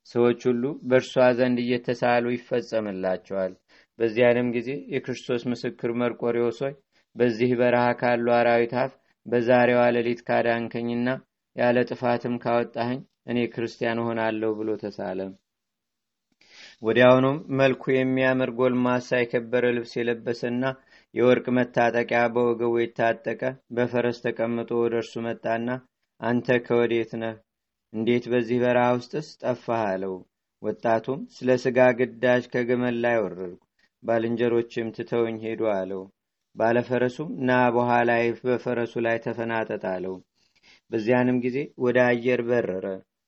ሰዎች 0.08 0.42
ሁሉ 0.50 0.64
በእርሷ 0.90 1.14
ዘንድ 1.38 1.58
እየተሳሉ 1.64 2.26
ይፈጸምላቸዋል። 2.34 3.54
በዚያንም 4.00 4.50
ጊዜ 4.56 4.70
የክርስቶስ 4.94 5.44
ምስክር 5.52 5.92
መርቆሪዎስ 6.02 6.60
ሆይ 6.66 6.76
በዚህ 7.16 7.52
በረሃ 7.60 7.86
ካሉ 8.02 8.28
አራዊት 8.38 8.74
አፍ 8.82 8.92
በዛሬዋ 9.26 9.82
ሌሊት 9.96 10.22
ካዳንከኝና 10.28 11.08
ያለ 11.56 11.78
ጥፋትም 11.90 12.36
ካወጣኸኝ 12.44 13.00
እኔ 13.28 13.40
ክርስቲያን 13.54 14.04
ሆናለሁ 14.06 14.50
ብሎ 14.60 14.70
ተሳለም። 14.84 15.32
ወዲያውኑም 16.82 17.38
መልኩ 17.60 17.84
የሚያምር 17.94 18.50
ጎልማሳ 18.60 19.20
የከበረ 19.20 19.66
ልብስ 19.76 19.94
የለበሰና 19.98 20.64
የወርቅ 21.16 21.46
መታጠቂያ 21.58 22.22
በወገቡ 22.34 22.74
የታጠቀ 22.80 23.42
በፈረስ 23.72 24.18
ተቀምጦ 24.24 24.70
ወደ 24.82 24.96
እርሱ 25.02 25.14
መጣና 25.28 25.68
አንተ 26.22 26.58
ከወዴት 26.66 27.12
ነህ? 27.22 27.36
እንዴት 27.94 28.26
በዚህ 28.32 28.58
በረሃ 28.64 28.88
ውስጥስ 28.98 29.28
ጠፋህ? 29.44 29.82
አለው። 29.90 30.16
ወጣቱም 30.62 31.20
ስለ 31.36 31.50
ስጋ 31.64 31.80
ግዳጅ 32.00 32.44
ከግመል 32.54 32.96
ላይ 33.04 33.18
ወረድኩ፣ 33.24 33.60
ባልንጀሮችም 34.04 34.94
ትተውኝ 34.96 35.38
ሄዱ 35.46 35.62
አለው። 35.76 36.04
ባለፈረሱም 36.56 37.30
ና 37.48 37.58
በኋላ 37.76 38.12
በፈረሱ 38.46 38.94
ላይ 39.08 39.18
ተፈናጠጥ 39.26 39.84
አለው። 39.94 40.16
በዚያንም 40.92 41.38
ጊዜ 41.44 41.58
ወደ 41.86 41.98
አየር 42.10 42.42
በረረ። 42.48 42.86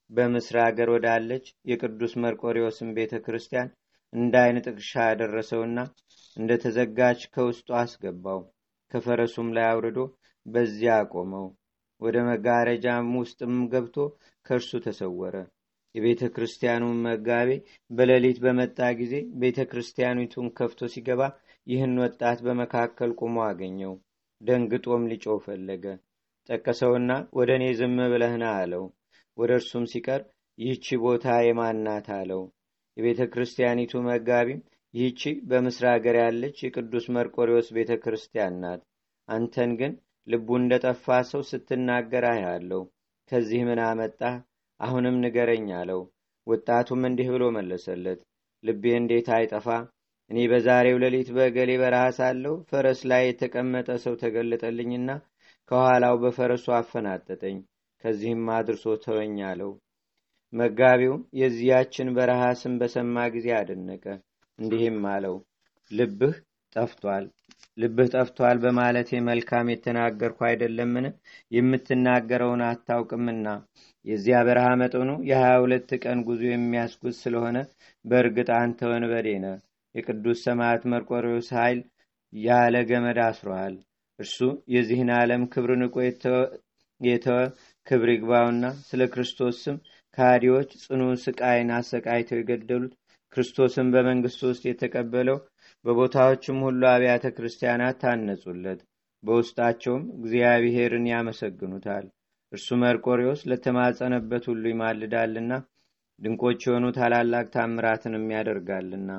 በምስር 0.09 0.57
አገር 0.63 0.89
ወዳለች 0.93 1.45
የቅዱስ 1.69 2.13
መርቆሪዎስን 2.23 2.89
ቤተ 2.97 3.15
ክርስቲያን 3.25 3.69
እንደ 4.13 4.35
አይን 4.43 4.57
ጥቅሻ 4.65 4.91
ያደረሰውና 5.09 5.79
እንደ 6.37 6.51
ተዘጋጅ 6.63 7.19
ከውስጡ 7.33 7.67
አስገባው። 7.79 8.41
ከፈረሱም 8.91 9.47
ላይ 9.55 9.65
አውርዶ 9.69 9.99
በዚያ 10.45 10.93
አቆመው። 11.01 11.47
ወደ 12.01 12.17
መጋረጃም 12.29 13.07
ውስጥም 13.21 13.55
ገብቶ 13.71 13.95
ከእርሱ 14.45 14.71
ተሰወረ። 14.85 15.35
የቤተ 15.95 16.23
ክርስቲያኑን 16.35 16.97
መጋቤ 17.05 17.49
በሌሊት 17.91 18.37
በመጣ 18.43 18.79
ጊዜ 18.99 19.13
ቤተ 19.41 19.59
ክርስቲያኒቱን 19.71 20.47
ከፍቶ 20.57 20.89
ሲገባ 20.93 21.21
ይህን 21.67 21.95
ወጣት 22.03 22.39
በመካከል 22.45 23.11
ቆሞ 23.19 23.37
አገኘው። 23.47 23.93
ደንግጦም 24.41 25.03
ሊጮህ 25.11 25.39
ፈለገ። 25.45 25.85
ጠቀሰውና 26.49 27.09
ወደ 27.37 27.49
እኔ 27.57 27.65
ዝም 27.79 27.97
ብለህና 28.13 28.45
አለው። 28.59 28.85
ወደ 29.37 29.51
እርሱም 29.59 29.85
ሲቀር 29.91 30.21
ይህቺ 30.59 30.85
ቦታ 31.03 31.25
የማናት 31.47 32.07
አለው። 32.15 32.41
የቤተ 32.97 33.21
ክርስቲያኒቱ 33.33 34.01
መጋቢም 34.07 34.61
ይህቺ 34.93 35.21
በምስር 35.49 35.85
ሀገር 35.91 36.15
ያለች 36.21 36.57
የቅዱስ 36.63 37.05
መርቆሪዎስ 37.15 37.67
ቤተ 37.75 37.91
ክርስቲያን 38.03 38.55
ናት። 38.61 38.81
አንተን 39.29 39.71
ግን 39.79 39.91
ልቡ 40.27 40.47
እንደ 40.59 40.73
ጠፋ 40.85 41.17
ሰው 41.29 41.41
ስትናገር 41.49 42.25
አያለው። 42.31 42.81
ከዚህ 43.31 43.61
ምን 43.67 43.79
አመጣህ? 43.85 44.35
አሁንም 44.79 45.15
ንገረኝ 45.23 45.67
አለው። 45.79 46.01
ወጣቱም 46.47 47.01
እንዲህ 47.09 47.27
ብሎ 47.33 47.43
መለሰለት። 47.57 48.19
ልቤ 48.63 48.83
እንዴት 48.99 49.27
አይጠፋ? 49.35 49.67
እኔ 50.31 50.39
በዛሬው 50.51 50.97
ሌሊት 51.03 51.29
በገሌ 51.35 51.71
በረሃ 51.81 52.05
ሳለሁ 52.17 52.55
ፈረስ 52.69 52.99
ላይ 53.11 53.23
የተቀመጠ 53.27 53.89
ሰው 54.03 54.15
ተገለጠልኝና 54.21 55.09
ከኋላው 55.71 56.15
በፈረሱ 56.23 56.65
አፈናጠጠኝ። 56.77 57.57
ከዚህም 58.03 58.43
አድርሶ 58.55 58.95
ተወኝ 59.03 59.37
አለው። 59.49 59.71
መጋቢውም 60.53 61.21
የዚያችን 61.39 62.07
በረሃ 62.17 62.43
ስም 62.61 62.75
በሰማ 62.81 63.25
ጊዜ 63.33 63.47
አደነቀ። 63.57 64.05
እንዲህም 64.59 65.03
አለው፣ 65.11 65.35
ልብህ 65.91 66.35
ጠፍቷል 66.75 67.25
ልብህ 67.77 68.07
ጠፍቷል 68.13 68.57
በማለቴ 68.63 69.19
መልካም 69.27 69.67
የተናገርኩ 69.71 70.39
አይደለምን? 70.47 71.05
የምትናገረውን 71.51 72.61
አታውቅምና 72.67 73.47
የዚያ 74.05 74.37
በረሃ 74.47 74.67
መጠኑ 74.81 75.09
የሀያ 75.29 75.53
ሁለት 75.63 75.89
ቀን 76.03 76.19
ጉዞ 76.27 76.41
የሚያስጉዝ 76.49 77.15
ስለሆነ 77.23 77.57
በእርግጥ 78.05 78.49
አንተ 78.57 78.89
ወንበዴ 78.91 79.27
ነህ። 79.43 79.57
የቅዱስ 79.95 80.39
ሰማዕት 80.47 80.83
መርቆሬዎስ 80.91 81.49
ኃይል 81.57 81.79
ያለ 82.33 82.75
ገመድ 82.89 83.19
አስሮሃል። 83.27 83.75
እርሱ 84.19 84.37
የዚህን 84.73 85.11
ዓለም 85.17 85.43
ክብር 85.53 85.71
ንቆ 85.81 85.95
የተወ 87.01 87.37
ክብር 87.87 88.09
ይግባውና 88.13 88.65
ስለ 88.87 89.01
ክርስቶስ 89.13 89.57
ስም 89.63 89.77
ካዲዎች 90.17 90.69
ጽኑ 90.83 91.01
ስቃይን 91.23 91.69
አሰቃይተው 91.75 92.39
የገደሉት 92.39 92.93
ክርስቶስን 93.33 93.87
በመንግስቱ 93.93 94.41
ውስጥ 94.49 94.63
የተቀበለው 94.67 95.37
በቦታዎችም 95.85 96.57
ሁሉ 96.65 96.81
አብያተ 96.91 97.25
ክርስቲያናት 97.35 97.97
ታነጹለት፣ 98.01 98.79
በውስጣቸውም 99.23 100.03
እግዚአብሔርን 100.17 101.05
ያመሰግኑታል። 101.11 102.05
እርሱ 102.51 102.77
መርቆሪዎስ 102.81 103.41
ለተማጸነበት 103.49 104.43
ሁሉ 104.51 104.63
ይማልዳልና 104.71 105.51
ድንቆች 106.21 106.61
የሆኑ 106.65 106.85
ታላላቅ 106.95 107.45
ታምራትንም 107.53 108.25
ያደርጋልና። 108.35 109.11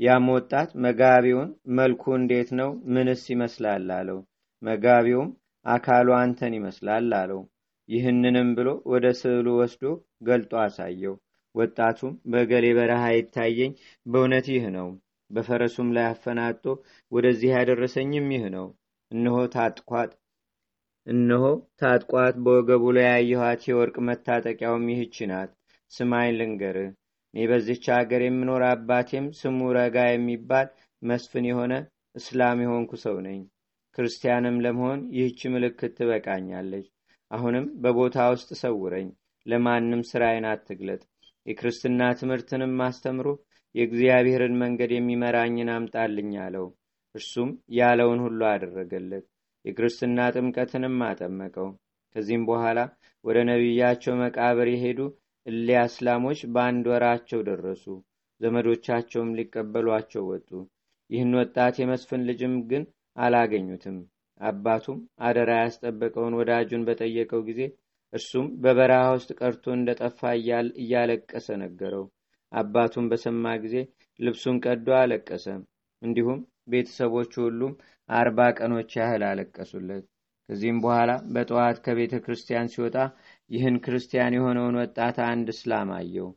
ያም 0.00 0.26
ወጣት 0.32 0.70
መጋቢውን 0.84 1.48
መልኩ 1.78 2.02
እንዴት 2.16 2.50
ነው? 2.58 2.70
ምንስ 2.94 3.22
ይመስላል? 3.32 3.86
አለው። 3.96 4.18
መጋቢውም 4.62 5.30
አካሉ 5.66 6.08
አንተን 6.20 6.52
ይመስላል 6.58 7.08
አለው። 7.20 7.40
ይህንንም 7.88 8.48
ብሎ 8.56 8.68
ወደ 8.92 9.06
ስዕሉ 9.20 9.48
ወስዶ 9.60 9.82
ገልጦ 10.24 10.52
አሳየው። 10.64 11.14
ወጣቱም 11.58 12.12
በገሌ 12.32 12.66
በረሃ 12.78 13.04
ይታየኝ 13.14 13.72
በእውነት 14.06 14.46
ይህ 14.54 14.64
ነው፣ 14.76 14.88
በፈረሱም 15.30 15.88
ላይ 15.96 16.06
አፈናጦ 16.10 16.64
ወደዚህ 17.12 17.50
ያደረሰኝም 17.56 18.28
ይህ 18.34 18.44
ነው። 18.54 18.66
እነሆ 19.10 19.36
ታጥቋት 19.54 20.12
እነሆ 21.06 21.44
ታጥቋት 21.80 22.34
በወገቡ 22.44 22.84
ላይ 22.96 23.06
ያየኋት 23.10 23.62
የወርቅ 23.68 23.96
መታጠቂያውም 24.08 24.88
ይህች 24.92 25.16
ናት። 25.30 25.50
ስማኝ 25.92 26.30
ልንገርህ፣ 26.38 26.90
እኔ 27.34 27.46
በዚች 27.50 27.84
አገር 27.96 28.22
የምኖር 28.24 28.62
አባቴም 28.68 29.26
ስሙ 29.38 29.68
ረጋ 29.76 29.96
የሚባል 30.08 30.68
መስፍን 31.02 31.46
የሆነ 31.48 31.72
እስላም 32.16 32.58
የሆንኩ 32.64 32.92
ሰው 33.04 33.16
ነኝ። 33.26 33.40
ክርስቲያንም 33.98 34.56
ለመሆን 34.64 35.00
ይህች 35.16 35.40
ምልክት 35.52 35.92
ትበቃኛለች። 35.98 36.86
አሁንም 37.30 37.64
በቦታ 37.82 38.18
ውስጥ 38.32 38.50
ሰውረኝ፣ 38.60 39.08
ለማንም 39.46 40.02
ስራዬን 40.10 40.46
አትግለጥ። 40.50 41.02
የክርስትና 41.48 42.10
ትምህርትንም 42.18 42.74
አስተምሮ 42.86 43.28
የእግዚአብሔርን 43.74 44.54
መንገድ 44.62 44.90
የሚመራኝን 44.94 45.70
አምጣልኝ 45.74 46.32
አለው። 46.44 46.66
እርሱም 47.14 47.50
ያለውን 47.78 48.20
ሁሉ 48.24 48.40
አደረገለት። 48.50 49.24
የክርስትና 49.64 50.28
ጥምቀትንም 50.34 50.96
አጠመቀው። 51.06 51.68
ከዚህም 52.14 52.44
በኋላ 52.48 52.78
ወደ 53.24 53.38
ነቢያቸው 53.48 54.14
መቃብር 54.20 54.68
የሄዱ 54.72 55.00
እሊያ 55.46 55.80
እስላሞች 55.88 56.40
በአንድ 56.54 56.86
ወራቸው 56.92 57.40
ደረሱ። 57.48 57.84
ዘመዶቻቸውም 58.40 59.34
ሊቀበሏቸው 59.38 60.24
ወጡ። 60.30 60.50
ይህን 61.10 61.32
ወጣት 61.38 61.74
የመስፍን 61.80 62.24
ልጅም 62.28 62.54
ግን 62.70 62.82
አላገኙትም። 63.16 63.98
አባቱም 64.40 64.98
አደራ 65.20 65.52
ያስጠበቀውን 65.60 66.36
ወዳጁን 66.38 66.82
በጠየቀው 66.88 67.40
ጊዜ 67.48 67.60
እርሱም 68.12 68.46
በበረሃ 68.62 69.02
ውስጥ 69.14 69.30
ቀርቶ 69.40 69.64
እንደጠፋ 69.74 70.20
እያለቀሰ 70.82 71.48
ነገረው። 71.62 72.04
አባቱም 72.52 73.08
በሰማ 73.10 73.54
ጊዜ 73.64 73.76
ልብሱን 74.20 74.56
ቀዶ 74.64 74.88
አለቀሰ። 75.00 75.46
እንዲሁም 76.02 76.38
ቤተሰቦቹ 76.72 77.32
ሁሉም 77.46 77.72
አርባ 78.08 78.38
ቀኖች 78.58 78.90
ያህል 78.98 79.22
አለቀሱለት። 79.28 80.04
ከዚህም 80.48 80.78
በኋላ 80.84 81.10
በጠዋት 81.34 81.78
ከቤተ 81.84 82.14
ክርስቲያን 82.24 82.70
ሲወጣ 82.74 82.96
ይህን 83.50 83.76
ክርስቲያን 83.84 84.36
የሆነውን 84.36 84.78
ወጣት 84.80 85.16
አንድ 85.26 85.48
እስላም 85.54 85.90
አየው። 85.96 86.28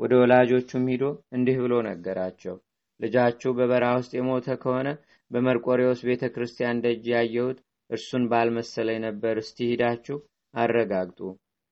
ወደ 0.00 0.12
ወላጆቹም 0.20 0.86
ሂዶ 0.90 1.04
እንዲህ 1.36 1.56
ብሎ 1.62 1.74
ነገራቸው። 1.88 2.56
ልጃችሁ 3.00 3.50
በበረሃ 3.58 3.90
ውስጥ 3.98 4.12
የሞተ 4.16 4.48
ከሆነ 4.62 4.88
በመርቆሬዎስ 5.30 6.00
ቤተ 6.08 6.24
ክርስቲያን 6.34 6.82
ደጅ 6.84 7.04
ያየሁት 7.14 7.58
እርሱን 7.90 8.24
ባልመሰለኝ 8.30 8.98
ነበር። 9.06 9.34
እስቲ 9.42 9.58
ሂዳችሁ 9.70 10.16
አረጋግጡ። 10.54 11.20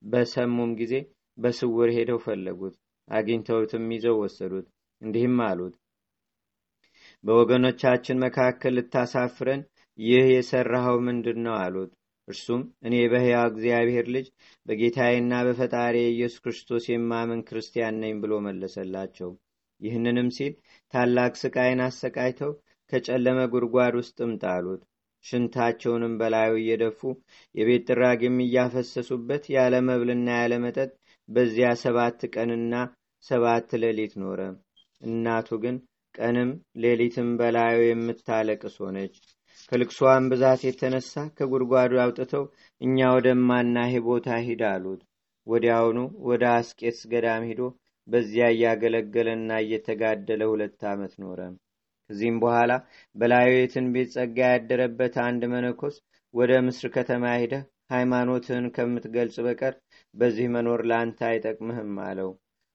በሰሙም 0.02 0.72
ጊዜ 0.80 0.94
በስውር 1.38 1.90
ሄደው 1.96 2.18
ፈለጉት። 2.24 2.74
አግኝተውትም 3.08 3.84
ይዘው 3.94 4.16
ወሰዱት። 4.22 4.66
እንዲህም 5.02 5.38
አሉት፣ 5.46 5.74
በወገኖቻችን 7.24 8.22
መካከል 8.24 8.74
ልታሳፍረን 8.76 9.62
ይህ 9.98 10.26
የሰራኸው 10.32 10.96
ምንድን 11.06 11.38
ነው? 11.46 11.54
አሉት። 11.62 11.92
እርሱም 12.28 12.62
እኔ 12.86 12.94
በሕያው 13.12 13.46
እግዚአብሔር 13.50 14.06
ልጅ 14.14 14.26
በጌታዬና 14.66 15.32
በፈጣሪ 15.46 15.96
ኢየሱስ 16.08 16.40
ክርስቶስ 16.44 16.84
የማምን 16.90 17.40
ክርስቲያን 17.48 18.00
ነኝ 18.02 18.14
ብሎ 18.22 18.32
መለሰላቸው። 18.46 19.30
ይህንንም 19.80 20.28
ሲል 20.36 20.52
ታላቅ 20.94 21.32
ስቃይን 21.40 21.80
አሰቃይተው 21.86 22.52
ከጨለመ 22.92 23.38
ጉድጓድ 23.52 23.94
ውስጥም 24.00 24.32
ጣሉት። 24.42 24.82
ሽንታቸውንም 25.26 26.14
በላዩ 26.20 26.52
እየደፉ 26.60 27.00
የቤት 27.54 27.84
ጥራግም 27.90 28.36
እያፈሰሱበት 28.44 29.44
ያለ 29.54 29.74
መብልና 29.88 30.28
ያለ 30.40 30.54
መጠጥ 30.64 30.90
በዚያ 31.28 31.68
ሰባት 31.82 32.20
ቀንና 32.34 32.74
ሰባት 33.24 33.70
ሌሊት 33.82 34.12
ኖረ። 34.22 34.40
እናቱ 35.00 35.48
ግን 35.64 35.76
ቀንም 36.14 36.50
ሌሊትም 36.82 37.30
በላዩ 37.38 37.78
የምታለቅስ 37.84 38.76
ሆነች። 38.82 39.16
ከልቅሷን 39.72 40.24
ብዛት 40.30 40.60
የተነሳ 40.66 41.24
ከጉድጓዱ 41.36 41.92
አውጥተው 42.02 42.44
እኛ 42.80 43.08
ወደማናሄ 43.14 43.92
ቦታ 44.08 44.28
ሂድ 44.46 44.62
አሉት። 44.70 45.02
ወዲያውኑ 45.46 45.98
ወደ 46.28 46.44
አስቄትስ 46.54 47.02
ገዳም 47.12 47.44
ሂዶ 47.48 47.62
በዚያ 48.08 48.46
እያገለገለና 48.54 49.50
እየተጋደለ 49.62 50.42
ሁለት 50.52 50.80
ዓመት 50.90 51.14
ኖረ። 51.22 51.40
ከዚህም 52.10 52.36
በኋላ 52.42 52.72
በላዩ 53.16 53.50
የትንቢት 53.54 54.08
ጸጋ 54.14 54.38
ያደረበት 54.52 55.14
አንድ 55.24 55.42
መነኮስ 55.52 55.96
ወደ 56.34 56.52
ምስር 56.66 56.88
ከተማ 56.94 57.24
ሄደህ 57.36 57.62
ሃይማኖትህን 57.90 58.66
ከምትገልጽ 58.76 59.36
በቀር 59.46 59.74
በዚህ 60.14 60.46
መኖር 60.54 60.80
ለአንተ 60.90 61.18
አይጠቅምህም 61.28 61.94
አለው። 62.06 62.30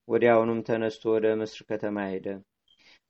ወዲያውኑም 0.07 0.63
ተነስቶ 0.67 1.03
ወደ 1.15 1.27
ምስር 1.41 1.61
ከተማ 1.69 1.97
ሄደ። 2.11 2.27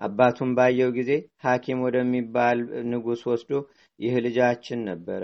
አባቱም 0.01 0.51
ባየው 0.57 0.91
ጊዜ 0.97 1.11
ሐኪም 1.43 1.79
ወደሚባል 1.85 2.59
ንጉሥ 2.91 3.21
ወስዶ 3.29 3.51
ይህ 3.99 4.13
ልጃችን 4.25 4.79
ነበረ፣ 4.89 5.23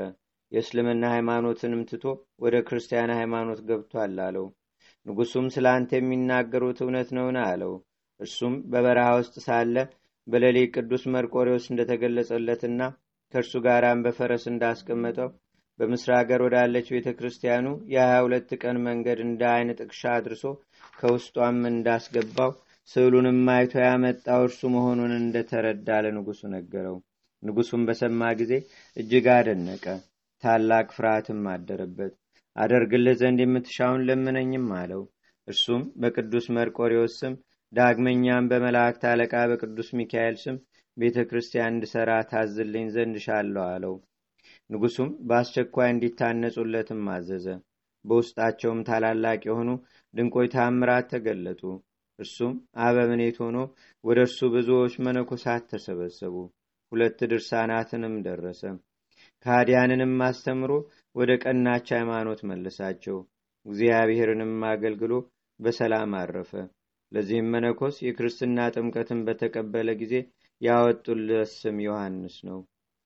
የእስልምና 0.52 1.04
ሃይማኖትንም 1.14 1.82
ትቶ 1.90 2.04
ወደ 2.44 2.56
ክርስቲያን 2.68 3.12
ሃይማኖት 3.18 3.62
ገብቷል 3.70 4.18
አለው። 4.26 4.46
ንጉሱም 5.06 5.46
ስለ 5.56 5.66
አንተ 5.76 5.92
የሚናገሩት 5.98 6.80
እውነት 6.84 7.10
ነውን? 7.18 7.38
አለው። 7.46 7.74
እርሱም 8.20 8.54
በበረሃ 8.72 9.08
ውስጥ 9.20 9.36
ሳለ 9.46 9.76
በሌሊት 10.28 10.72
ቅዱስ 10.76 11.04
መርቆሬዎስ 11.14 11.66
እንደተገለጸለትና 11.72 12.82
ከእርሱ 13.34 13.54
ጋራም 13.66 14.04
በፈረስ 14.06 14.44
እንዳስቀመጠው 14.52 15.30
በምስር 15.80 16.12
ሀገር 16.18 16.40
ወዳለች 16.46 16.88
ቤተ 16.94 17.08
ክርስቲያኑ 17.18 17.66
የሀያ 17.94 18.22
ሁለት 18.26 18.52
ቀን 18.62 18.78
መንገድ 18.88 19.20
እንደ 19.26 19.42
አይን 19.52 19.76
ጥቅሻ 19.80 20.04
አድርሶ 20.14 20.44
ከውስጧም 21.00 21.60
እንዳስገባው 21.72 22.52
ስዕሉንም 22.90 23.40
አይቶ 23.54 23.74
ያመጣው 23.84 24.42
እርሱ 24.46 24.62
መሆኑን 24.76 25.14
እንደተረዳ 25.18 25.98
ለንጉሱ 26.06 26.42
ነገረው። 26.54 26.98
ንጉሱም 27.44 27.82
በሰማ 27.88 28.30
ጊዜ 28.40 28.54
እጅግ 28.98 29.26
አደነቀ፣ 29.34 29.86
ታላቅ 30.44 30.88
ፍርሃትም 30.96 31.44
አደረበት። 31.54 32.14
አደርግልህ 32.56 33.16
ዘንድ 33.22 33.40
የምትሻውን 33.44 34.06
ለምነኝም 34.08 34.68
አለው። 34.78 35.04
እርሱም 35.48 35.84
በቅዱስ 36.02 36.46
መርቆሬዎስ 36.58 37.14
ስም 37.22 37.34
ዳግመኛም 37.74 38.50
በመላእክት 38.52 39.04
አለቃ 39.10 39.34
በቅዱስ 39.52 39.90
ሚካኤል 40.00 40.36
ስም 40.44 40.58
ቤተ 40.98 41.18
ክርስቲያን 41.30 41.74
እንድሠራ 41.74 42.12
ታዝልኝ 42.30 42.86
ዘንድ 42.94 43.18
ሻለሁ 43.26 43.64
አለው። 43.68 43.96
ንጉሱም 44.70 45.10
በአስቸኳይ 45.28 45.90
እንዲታነጹለትም 45.94 47.04
አዘዘ። 47.14 47.48
በውስጣቸውም 48.06 48.80
ታላላቅ 48.88 49.40
የሆኑ 49.48 49.70
ድንቆይ 50.14 50.48
ታምራት 50.54 51.08
ተገለጡ። 51.14 51.62
እርሱም 52.20 52.54
አበምኔት 52.84 53.38
ሆኖ 53.44 53.58
ወደ 54.04 54.20
እርሱ 54.26 54.40
ብዙዎች 54.54 54.94
መነኮሳት 55.06 55.66
ተሰበሰቡ። 55.72 56.36
ሁለት 56.92 57.20
ድርሳናትንም 57.32 58.16
ደረሰ። 58.28 58.62
ከሃዲያንንም 59.46 60.16
አስተምሮ 60.28 60.72
ወደ 61.16 61.32
ቀናች 61.44 61.88
ሃይማኖት 61.96 62.42
መለሳቸው። 62.50 63.18
እግዚአብሔርንም 63.66 64.56
አገልግሎ 64.70 65.14
በሰላም 65.60 66.12
አረፈ። 66.20 66.52
ለዚህም 67.12 67.52
መነኮስ 67.54 67.96
የክርስትና 68.06 68.68
ጥምቀትን 68.74 69.20
በተቀበለ 69.28 69.90
ጊዜ 70.02 70.14
ያወጡለት 70.62 71.52
ስም 71.56 71.78
ዮሐንስ 71.86 72.36
ነው። 72.48 72.60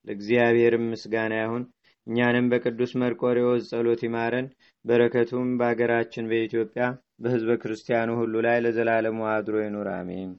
ለእግዚአብሔርም 0.07 0.85
ምስጋና 0.91 1.33
ይሁን። 1.41 1.63
እኛንም 2.07 2.45
በቅዱስ 2.51 2.91
መርቆሬዎስ 3.01 3.67
ጸሎት 3.71 4.01
ይማረን። 4.05 4.47
በረከቱም 4.85 5.49
በአገራችን 5.59 6.29
በኢትዮጵያ 6.31 6.83
በሕዝበ 7.23 7.57
ክርስቲያኑ 7.63 8.09
ሁሉ 8.19 8.33
ላይ 8.45 8.57
ለዘላለሙ 8.63 9.19
አድሮ 9.33 9.55
ይኑር፣ 9.63 9.89
አሜን። 9.95 10.31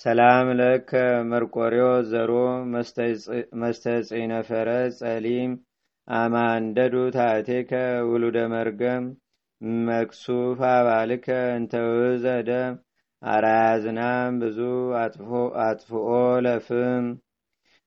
ሰላም 0.00 0.48
ለከ 0.58 0.90
መርቆሬዎስ 1.30 2.04
ዘሮ 2.10 2.32
መስተጽነፈረ 3.62 4.68
ጸሊም 4.98 5.52
አማንደዱ 6.08 6.94
ታቴከ 7.16 7.72
ውሉደ 8.10 8.38
መርገም 8.52 9.04
መክሱፍ 9.86 10.60
አባልከ 10.68 11.26
እንተውዘ 11.54 12.24
ደም 12.48 12.74
አራያዝናም 13.22 14.34
ብዙ 14.42 14.58
አጥፍኦ 15.64 16.10
ለፍም። 16.44 17.06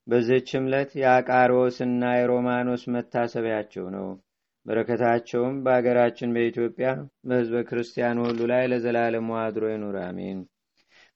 በዚህች 0.06 0.50
ዕለት 0.60 0.90
የአቃሮስና 1.00 2.02
የሮማኖስ 2.14 2.82
መታሰቢያቸው 2.94 3.86
ነው። 3.96 4.08
በረከታቸውም 4.66 5.54
በአገራችን 5.64 6.34
በኢትዮጵያ 6.34 6.88
በሕዝበ 7.28 7.62
ክርስቲያኑ 7.68 8.18
ሁሉ 8.26 8.40
ላይ 8.52 8.64
ለዘላለሙ 8.72 9.30
አድሮ 9.42 9.64
ይኑር፣ 9.72 9.96
አሜን። 10.04 10.40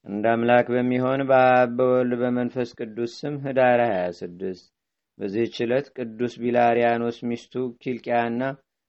እንደ 0.07 0.25
አምላክ 0.35 0.67
በሚሆን 0.75 1.21
በአብ 1.31 1.71
በወልድ 1.79 2.15
በመንፈስ 2.21 2.71
ቅዱስ 2.81 3.13
ስም 3.21 3.37
ህዳር 3.45 3.81
26 3.87 4.65
በዚህች 5.19 5.57
ዕለት 5.65 5.87
ቅዱስ 5.97 6.35
ቢላሪያኖስ 6.43 7.19
ሚስቱ 7.29 7.55
ኪልቅያና 7.83 8.41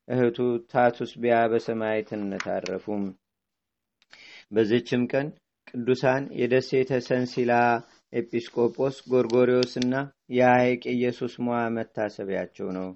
እህቱ 0.08 0.38
ታቱስ 0.72 1.12
ቢያ 1.22 1.38
በሰማዕትነት 1.52 2.46
አረፉም። 2.54 3.04
በዚችም 4.52 5.04
ቀን 5.12 5.28
ቅዱሳን 5.70 6.24
የደሴተ 6.40 7.00
ሰንሲላ 7.08 7.54
ኤጲስቆጶስ 8.14 8.98
ጎርጎሪዎስና 9.12 9.94
የሐይቅ 10.36 10.84
ኢየሱስ 10.94 11.34
ሞዓ 11.46 11.60
መታሰቢያቸው 11.78 12.68
ነው። 12.78 12.88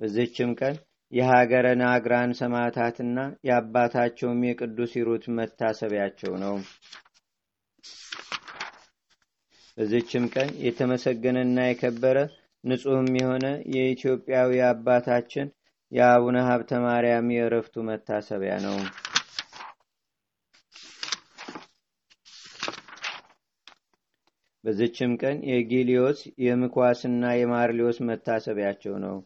በዚችም 0.00 0.50
ቀን 0.60 0.74
የሀገረ 1.12 1.66
ናግራን 1.80 2.32
ሰማዕታትና 2.40 3.18
የአባታቸውም 3.48 4.42
የቅዱስ 4.48 4.92
ሂሩት 4.98 5.24
መታሰቢያቸው 5.38 6.34
ነው። 6.44 6.54
በዚችም 9.78 10.24
ቀን 10.34 10.48
የተመሰገነና 10.64 11.58
የከበረ 11.66 12.18
ንጹሕም 12.64 13.08
የሆነ 13.20 13.46
የኢትዮጵያዊ 13.74 14.52
አባታችን 14.68 15.46
የአቡነ 15.92 16.38
ሀብተ 16.46 16.80
ማርያም 16.84 17.28
የእረፍቱ 17.34 17.82
መታሰቢያ 17.88 18.54
ነው። 18.66 18.76
በዚችም 24.64 25.12
ቀን 25.20 25.36
የጊሊዮስ 25.50 26.18
የምኳስና 26.44 27.32
የማርሊዮስ 27.36 27.98
መታሰቢያቸው 28.08 28.94
ነው። 29.04 29.16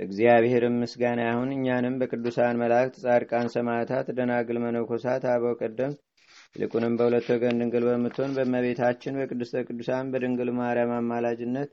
ለእግዚአብሔርም 0.00 0.78
ምስጋና 0.82 1.20
ይሁን። 1.26 1.50
እኛንም 1.56 1.94
በቅዱሳን 2.00 2.60
መላእክት፣ 2.62 2.96
ጻድቃን፣ 3.04 3.48
ሰማዕታት፣ 3.54 4.06
ደናግል፣ 4.18 4.58
መነኮሳት፣ 4.64 5.24
አበው 5.32 5.54
ቀደምት 5.60 6.00
ይልቁንም 6.56 6.96
በሁለት 6.98 7.28
ወገን 7.34 7.58
ድንግል 7.60 7.84
በምትሆን 7.88 8.34
በእመቤታችን 8.36 9.18
በቅድስተ 9.20 9.62
ቅዱሳን 9.68 10.10
በድንግል 10.12 10.50
ማርያም 10.58 10.92
አማላጅነት 10.98 11.70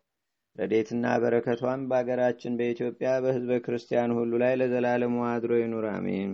ረዴትና 0.56 1.06
በረከቷን 1.22 1.82
በአገራችን 1.90 2.58
በኢትዮጵያ 2.60 3.10
በሕዝበ 3.24 3.60
ክርስቲያን 3.66 4.16
ሁሉ 4.18 4.32
ላይ 4.44 4.54
ለዘላለሙ 4.62 5.18
አድሮ 5.30 5.52
ይኑር፣ 5.60 5.86
አሜን። 5.92 6.32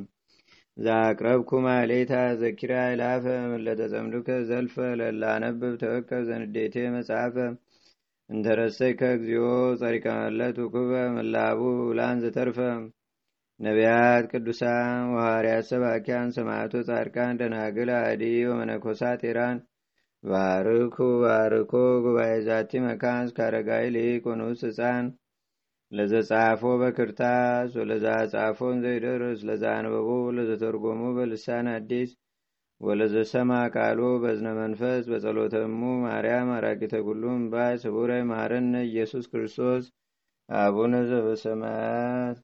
ዛቅረብኩ 0.78 1.52
ማሌታ 1.66 2.14
ዘኪራ 2.42 2.74
ይላፈ 2.90 3.26
ለተጸምዱከ 3.66 4.30
ዘልፈ 4.50 4.76
ለላነብብ 5.00 5.74
ተወከብ 5.84 6.22
ዘንዴቴ 6.30 6.76
መጽሐፈ 6.96 7.36
እንተረሰይከ 8.30 9.02
እግዚኦ 9.18 9.46
ጸሪቀመለት 9.82 10.58
ውኩበ 10.64 10.92
ምላቡ 11.16 11.62
ላን 12.00 12.18
ዘተርፈ 12.24 12.60
ነቢያት፣ 13.60 14.26
ቅዱሳን፣ 14.32 14.90
ወሐዋርያት፣ 15.14 15.66
ሰባኪያን፣ 15.72 16.34
ሰማዕቶ፣ 16.36 16.74
ጻድቃን፣ 16.90 17.38
ደናግል፣ 17.40 17.90
አዲ 18.00 18.22
ወመነኮሳት 18.50 19.22
ኢራን 19.30 19.58
ባርኩ 20.24 20.96
ባርኮ 21.24 21.72
ጉባኤ 22.06 22.34
ዛቲ 22.48 22.72
መካን 22.86 23.26
እስከ 23.28 23.40
አረጋዊ 23.48 23.84
ሊቅ 23.96 24.24
ወንዑስ 24.30 24.62
ሕፃን 24.68 25.06
ለዘጻፎ 25.92 26.62
በክርታስ 26.82 27.70
ወለዛ 27.80 28.06
ጻፎን 28.32 28.78
ዘይደርስ 28.86 29.42
ለዛ 29.50 29.64
አንበቦ 29.78 30.08
ለዘተርጎሙ 30.38 31.02
በልሳን 31.18 31.68
አዲስ 31.76 32.10
ወለዘሰማ 32.82 33.52
ቃሉ 33.76 34.00
በዝነ 34.24 34.48
መንፈስ 34.60 35.04
በጸሎተሙ 35.12 35.80
ማርያም 36.04 36.50
አራቂተ 36.58 36.96
ኩሉም 37.08 37.44
ባይ 37.54 37.76
ስቡረ 37.84 38.12
ማረነ 38.32 38.74
ኢየሱስ 38.90 39.26
ክርስቶስ 39.32 39.86
አቡነ 40.50 40.94
ዘበሰማያት 41.10 42.38